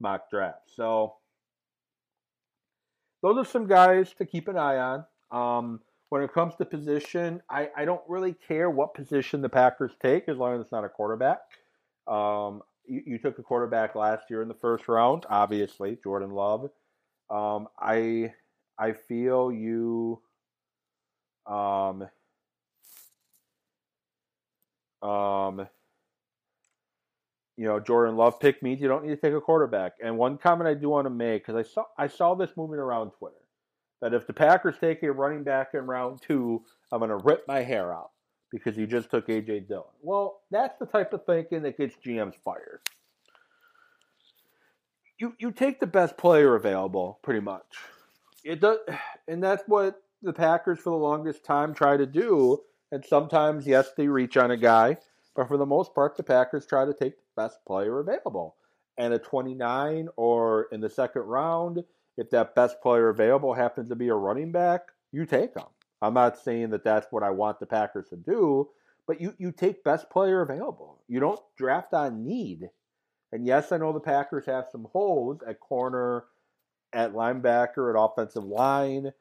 mock 0.00 0.28
draft. 0.30 0.70
So 0.74 1.14
those 3.22 3.38
are 3.38 3.48
some 3.48 3.66
guys 3.66 4.12
to 4.14 4.26
keep 4.26 4.48
an 4.48 4.56
eye 4.56 4.78
on. 4.78 5.04
Um, 5.30 5.80
when 6.08 6.22
it 6.22 6.32
comes 6.32 6.56
to 6.56 6.64
position, 6.64 7.40
I, 7.48 7.70
I 7.76 7.84
don't 7.84 8.02
really 8.08 8.34
care 8.48 8.68
what 8.68 8.94
position 8.94 9.42
the 9.42 9.48
Packers 9.48 9.92
take 10.02 10.28
as 10.28 10.38
long 10.38 10.54
as 10.54 10.62
it's 10.62 10.72
not 10.72 10.84
a 10.84 10.88
quarterback. 10.88 11.38
Um, 12.08 12.62
you, 12.84 13.02
you, 13.06 13.18
took 13.18 13.38
a 13.38 13.44
quarterback 13.44 13.94
last 13.94 14.24
year 14.28 14.42
in 14.42 14.48
the 14.48 14.54
first 14.54 14.88
round, 14.88 15.24
obviously, 15.30 15.98
Jordan 16.02 16.32
Love. 16.32 16.70
Um, 17.30 17.68
I 17.78 18.32
I 18.78 18.92
feel 18.92 19.52
you 19.52 20.20
um, 21.46 22.08
um, 25.02 25.66
you 27.56 27.66
know, 27.66 27.78
Jordan 27.78 28.16
Love 28.16 28.40
pick 28.40 28.62
means 28.62 28.80
you 28.80 28.88
don't 28.88 29.04
need 29.04 29.14
to 29.14 29.16
take 29.20 29.34
a 29.34 29.40
quarterback. 29.40 29.92
And 30.02 30.16
one 30.16 30.38
comment 30.38 30.68
I 30.68 30.74
do 30.74 30.88
want 30.88 31.06
to 31.06 31.10
make 31.10 31.46
because 31.46 31.56
I 31.56 31.68
saw 31.68 31.84
I 31.98 32.06
saw 32.06 32.34
this 32.34 32.50
moving 32.56 32.78
around 32.78 33.10
Twitter 33.10 33.36
that 34.00 34.14
if 34.14 34.26
the 34.26 34.32
Packers 34.32 34.76
take 34.80 35.02
a 35.02 35.12
running 35.12 35.44
back 35.44 35.70
in 35.74 35.86
round 35.86 36.22
two, 36.22 36.62
I'm 36.90 37.00
going 37.00 37.10
to 37.10 37.16
rip 37.18 37.46
my 37.46 37.62
hair 37.62 37.92
out 37.92 38.10
because 38.50 38.76
you 38.76 38.86
just 38.86 39.10
took 39.10 39.28
AJ 39.28 39.68
Dillon. 39.68 39.84
Well, 40.02 40.40
that's 40.50 40.78
the 40.78 40.86
type 40.86 41.12
of 41.12 41.24
thinking 41.26 41.62
that 41.62 41.76
gets 41.76 41.96
GMs 41.96 42.34
fired. 42.44 42.80
You 45.20 45.34
you 45.38 45.52
take 45.52 45.80
the 45.80 45.86
best 45.86 46.16
player 46.16 46.54
available, 46.54 47.18
pretty 47.22 47.40
much. 47.40 47.76
It 48.42 48.60
does, 48.60 48.78
and 49.28 49.42
that's 49.44 49.62
what 49.66 50.02
the 50.22 50.32
Packers 50.32 50.78
for 50.78 50.88
the 50.88 50.96
longest 50.96 51.44
time 51.44 51.74
try 51.74 51.98
to 51.98 52.06
do. 52.06 52.62
And 52.90 53.04
sometimes, 53.04 53.66
yes, 53.66 53.90
they 53.96 54.08
reach 54.08 54.38
on 54.38 54.50
a 54.50 54.56
guy, 54.56 54.96
but 55.36 55.46
for 55.46 55.58
the 55.58 55.66
most 55.66 55.94
part, 55.94 56.16
the 56.16 56.22
Packers 56.22 56.66
try 56.66 56.86
to 56.86 56.94
take 56.94 57.16
the 57.16 57.42
best 57.42 57.58
player 57.66 58.00
available. 58.00 58.56
And 58.96 59.12
at 59.12 59.22
29 59.22 60.08
or 60.16 60.68
in 60.72 60.80
the 60.80 60.88
second 60.88 61.22
round, 61.22 61.84
if 62.16 62.30
that 62.30 62.54
best 62.54 62.80
player 62.82 63.10
available 63.10 63.52
happens 63.52 63.90
to 63.90 63.96
be 63.96 64.08
a 64.08 64.14
running 64.14 64.52
back, 64.52 64.88
you 65.12 65.26
take 65.26 65.54
them. 65.54 65.68
I'm 66.02 66.14
not 66.14 66.38
saying 66.38 66.70
that 66.70 66.82
that's 66.82 67.06
what 67.10 67.22
I 67.22 67.30
want 67.30 67.60
the 67.60 67.66
Packers 67.66 68.08
to 68.08 68.16
do, 68.16 68.70
but 69.06 69.20
you, 69.20 69.34
you 69.38 69.52
take 69.52 69.84
best 69.84 70.08
player 70.08 70.40
available. 70.40 70.98
You 71.08 71.20
don't 71.20 71.40
draft 71.56 71.92
on 71.92 72.24
need. 72.24 72.70
And 73.32 73.46
yes, 73.46 73.72
I 73.72 73.76
know 73.76 73.92
the 73.92 74.00
Packers 74.00 74.46
have 74.46 74.66
some 74.70 74.88
holes 74.92 75.40
at 75.46 75.60
corner, 75.60 76.24
at 76.92 77.12
linebacker, 77.12 77.94
at 77.94 78.00
offensive 78.00 78.44
line. 78.44 79.12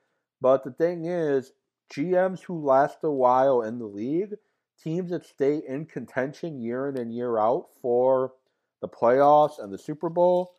But 0.42 0.64
the 0.64 0.72
thing 0.72 1.06
is, 1.06 1.54
GMs 1.94 2.42
who 2.42 2.64
last 2.64 3.00
a 3.04 3.12
while 3.12 3.62
in 3.62 3.80
the 3.80 3.86
league 3.86 4.36
teams 4.82 5.12
that 5.12 5.26
stay 5.26 5.62
in 5.68 5.86
contention 5.86 6.62
year 6.62 6.88
in 6.88 6.98
and 6.98 7.14
year 7.14 7.38
out 7.38 7.68
for 7.82 8.34
the 8.82 8.88
playoffs 8.88 9.62
and 9.62 9.74
the 9.74 9.78
Super 9.78 10.10
Bowl, 10.10 10.56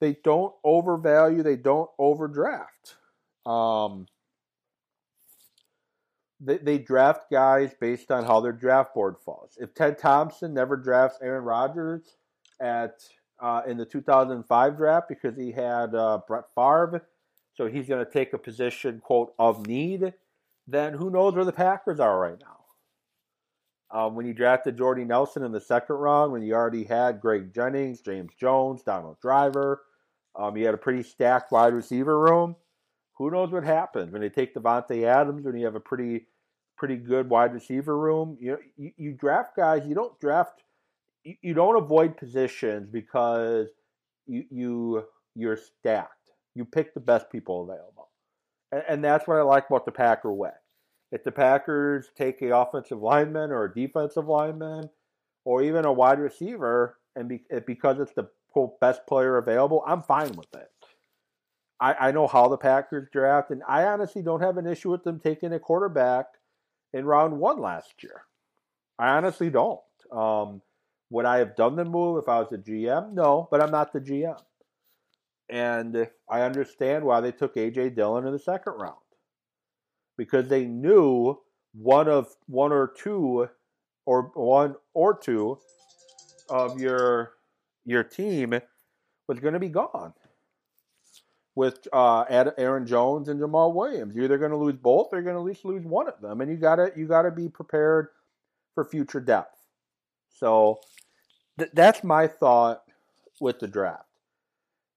they 0.00 0.16
don't 0.24 0.54
overvalue, 0.64 1.42
they 1.42 1.56
don't 1.56 1.90
overdraft. 1.98 2.96
Um, 3.46 4.06
they, 6.40 6.58
they 6.58 6.78
draft 6.78 7.30
guys 7.30 7.72
based 7.80 8.10
on 8.10 8.24
how 8.24 8.40
their 8.40 8.52
draft 8.52 8.94
board 8.94 9.16
falls. 9.24 9.56
If 9.60 9.74
Ted 9.74 9.98
Thompson 9.98 10.52
never 10.52 10.76
drafts 10.76 11.18
Aaron 11.22 11.44
Rodgers 11.44 12.16
at 12.62 13.02
uh, 13.40 13.62
in 13.66 13.76
the 13.76 13.84
2005 13.84 14.76
draft 14.76 15.08
because 15.08 15.36
he 15.36 15.50
had 15.50 15.94
uh, 15.94 16.20
Brett 16.26 16.44
Favre, 16.54 17.04
so 17.54 17.66
he's 17.66 17.88
going 17.88 18.04
to 18.04 18.10
take 18.10 18.32
a 18.32 18.38
position 18.38 19.00
quote 19.00 19.34
of 19.38 19.66
need, 19.66 20.14
then 20.66 20.94
who 20.94 21.10
knows 21.10 21.34
where 21.34 21.44
the 21.44 21.52
Packers 21.52 22.00
are 22.00 22.18
right 22.18 22.38
now? 22.40 22.58
Um, 23.90 24.14
when 24.14 24.24
you 24.24 24.32
drafted 24.32 24.78
Jordy 24.78 25.04
Nelson 25.04 25.42
in 25.42 25.52
the 25.52 25.60
second 25.60 25.96
round, 25.96 26.32
when 26.32 26.42
you 26.42 26.54
already 26.54 26.84
had 26.84 27.20
Greg 27.20 27.52
Jennings, 27.52 28.00
James 28.00 28.32
Jones, 28.40 28.82
Donald 28.82 29.20
Driver, 29.20 29.82
um, 30.34 30.56
you 30.56 30.64
had 30.64 30.74
a 30.74 30.78
pretty 30.78 31.02
stacked 31.02 31.52
wide 31.52 31.74
receiver 31.74 32.18
room. 32.18 32.56
Who 33.18 33.30
knows 33.30 33.50
what 33.50 33.64
happens 33.64 34.10
when 34.10 34.22
they 34.22 34.30
take 34.30 34.54
Davante 34.54 35.04
Adams? 35.04 35.44
When 35.44 35.56
you 35.56 35.66
have 35.66 35.74
a 35.74 35.80
pretty, 35.80 36.26
pretty 36.76 36.96
good 36.96 37.28
wide 37.28 37.52
receiver 37.52 37.98
room, 37.98 38.38
you 38.40 38.56
you, 38.76 38.92
you 38.96 39.12
draft 39.12 39.56
guys. 39.56 39.86
You 39.86 39.94
don't 39.94 40.18
draft. 40.20 40.62
You, 41.24 41.34
you 41.42 41.54
don't 41.54 41.76
avoid 41.76 42.16
positions 42.16 42.88
because 42.90 43.68
you 44.26 44.44
you 44.50 45.04
you're 45.34 45.56
stacked. 45.56 46.30
You 46.54 46.64
pick 46.64 46.94
the 46.94 47.00
best 47.00 47.30
people 47.30 47.62
available, 47.62 48.10
and, 48.70 48.82
and 48.88 49.04
that's 49.04 49.26
what 49.26 49.38
I 49.38 49.42
like 49.42 49.68
about 49.68 49.86
the 49.86 49.92
Packer 49.92 50.32
way 50.32 50.50
if 51.12 51.22
the 51.22 51.30
Packers 51.30 52.10
take 52.16 52.40
a 52.40 52.56
offensive 52.56 53.00
lineman 53.00 53.52
or 53.52 53.64
a 53.64 53.74
defensive 53.74 54.26
lineman 54.26 54.88
or 55.44 55.62
even 55.62 55.84
a 55.84 55.92
wide 55.92 56.18
receiver, 56.18 56.98
and 57.14 57.28
be, 57.28 57.42
because 57.66 58.00
it's 58.00 58.14
the 58.14 58.28
best 58.80 59.06
player 59.06 59.36
available, 59.36 59.84
I'm 59.86 60.02
fine 60.02 60.32
with 60.32 60.52
it. 60.54 60.70
I, 61.80 62.08
I 62.08 62.12
know 62.12 62.26
how 62.26 62.48
the 62.48 62.56
Packers 62.56 63.08
draft, 63.12 63.50
and 63.50 63.62
I 63.68 63.84
honestly 63.84 64.22
don't 64.22 64.40
have 64.40 64.56
an 64.56 64.66
issue 64.66 64.90
with 64.90 65.04
them 65.04 65.20
taking 65.20 65.52
a 65.52 65.58
quarterback 65.58 66.26
in 66.94 67.04
round 67.04 67.38
one 67.38 67.60
last 67.60 68.02
year. 68.02 68.22
I 68.98 69.08
honestly 69.08 69.50
don't. 69.50 69.80
Um, 70.10 70.62
would 71.12 71.26
I 71.26 71.38
have 71.38 71.54
done 71.54 71.76
the 71.76 71.84
move 71.84 72.22
if 72.22 72.28
I 72.28 72.40
was 72.40 72.48
the 72.50 72.56
GM? 72.56 73.12
No, 73.12 73.46
but 73.50 73.62
I'm 73.62 73.70
not 73.70 73.92
the 73.92 74.00
GM. 74.00 74.40
And 75.50 76.08
I 76.26 76.40
understand 76.40 77.04
why 77.04 77.20
they 77.20 77.32
took 77.32 77.54
AJ 77.54 77.94
Dillon 77.94 78.26
in 78.26 78.32
the 78.32 78.38
second 78.38 78.72
round. 78.72 78.96
Because 80.16 80.48
they 80.48 80.64
knew 80.64 81.38
one 81.74 82.08
of 82.08 82.34
one 82.46 82.72
or 82.72 82.94
two 82.96 83.46
or 84.06 84.30
one 84.34 84.74
or 84.94 85.18
two 85.18 85.58
of 86.48 86.80
your 86.80 87.32
your 87.84 88.04
team 88.04 88.58
was 89.28 89.38
going 89.38 89.54
to 89.54 89.60
be 89.60 89.68
gone 89.68 90.14
with 91.54 91.86
uh, 91.92 92.24
Aaron 92.56 92.86
Jones 92.86 93.28
and 93.28 93.38
Jamaal 93.38 93.74
Williams. 93.74 94.14
You're 94.14 94.24
either 94.24 94.38
going 94.38 94.50
to 94.50 94.56
lose 94.56 94.76
both, 94.76 95.08
or 95.12 95.16
you're 95.16 95.24
going 95.24 95.36
to 95.36 95.40
at 95.40 95.46
least 95.46 95.66
lose 95.66 95.84
one 95.84 96.08
of 96.08 96.18
them, 96.22 96.40
and 96.40 96.50
you 96.50 96.56
got 96.56 96.76
to 96.76 96.90
you 96.96 97.06
got 97.06 97.22
to 97.22 97.30
be 97.30 97.50
prepared 97.50 98.08
for 98.74 98.84
future 98.86 99.20
depth. 99.20 99.58
So 100.30 100.80
th- 101.62 101.74
that's 101.74 102.02
my 102.02 102.26
thought 102.26 102.82
with 103.40 103.58
the 103.60 103.68
draft. 103.68 104.04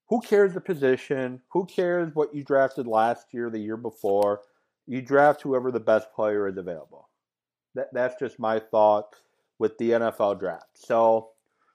Who 0.09 0.21
cares 0.21 0.53
the 0.53 0.61
position? 0.61 1.41
Who 1.49 1.65
cares 1.65 2.13
what 2.13 2.33
you 2.33 2.43
drafted 2.43 2.87
last 2.87 3.33
year, 3.33 3.49
the 3.49 3.59
year 3.59 3.77
before? 3.77 4.41
You 4.87 5.01
draft 5.01 5.41
whoever 5.41 5.71
the 5.71 5.79
best 5.79 6.13
player 6.13 6.47
is 6.47 6.57
available. 6.57 7.09
That, 7.73 7.93
that's 7.93 8.19
just 8.19 8.39
my 8.39 8.59
thought 8.59 9.15
with 9.57 9.77
the 9.77 9.91
NFL 9.91 10.39
draft. 10.39 10.67
So 10.73 11.29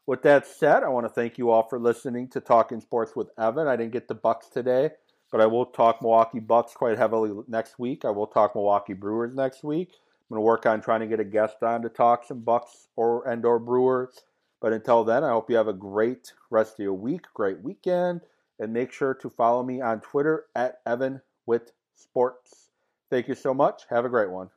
with 0.07 0.23
that 0.23 0.47
said, 0.47 0.83
I 0.83 0.89
want 0.89 1.07
to 1.07 1.13
thank 1.13 1.39
you 1.39 1.51
all 1.51 1.69
for 1.69 1.79
listening 1.79 2.29
to 2.29 2.41
Talking 2.41 2.81
Sports 2.81 3.17
with 3.17 3.31
Evan. 3.39 3.67
I 3.67 3.77
didn't 3.77 3.93
get 3.93 4.07
the 4.07 4.15
Bucks 4.15 4.49
today, 4.49 4.91
but 5.33 5.41
I 5.41 5.47
will 5.47 5.67
talk 5.67 6.01
Milwaukee 6.01 6.41
Bucks 6.41 6.73
quite 6.73 6.99
heavily 6.99 7.33
next 7.49 7.79
week. 7.79 8.05
I 8.05 8.11
will 8.11 8.27
talk 8.27 8.55
Milwaukee 8.55 8.93
Brewers 8.93 9.35
next 9.35 9.65
week. 9.65 9.91
I'm 10.31 10.37
going 10.37 10.39
to 10.39 10.47
work 10.47 10.67
on 10.67 10.81
trying 10.81 11.01
to 11.01 11.07
get 11.09 11.19
a 11.19 11.25
guest 11.25 11.63
on 11.63 11.83
to 11.83 11.89
talk 11.89 12.25
some 12.25 12.41
Bucks 12.41 12.87
or 12.95 13.27
and 13.29 13.45
or 13.45 13.59
Brewers. 13.59 14.23
But 14.61 14.73
until 14.73 15.05
then, 15.05 15.25
I 15.25 15.31
hope 15.31 15.51
you 15.51 15.57
have 15.57 15.69
a 15.69 15.73
great 15.73 16.33
rest 16.51 16.75
of 16.75 16.85
your 16.85 16.95
week, 16.95 17.27
great 17.35 17.63
weekend, 17.63 18.21
and 18.59 18.73
make 18.73 18.93
sure 18.93 19.15
to 19.15 19.31
follow 19.31 19.63
me 19.63 19.81
on 19.81 20.01
Twitter 20.01 20.47
at 20.55 20.81
Evan 20.87 21.23
with 21.47 21.73
Sports. 21.95 22.71
Thank 23.09 23.29
you 23.29 23.35
so 23.35 23.55
much. 23.55 23.85
Have 23.89 24.05
a 24.05 24.11
great 24.11 24.31
one. 24.31 24.51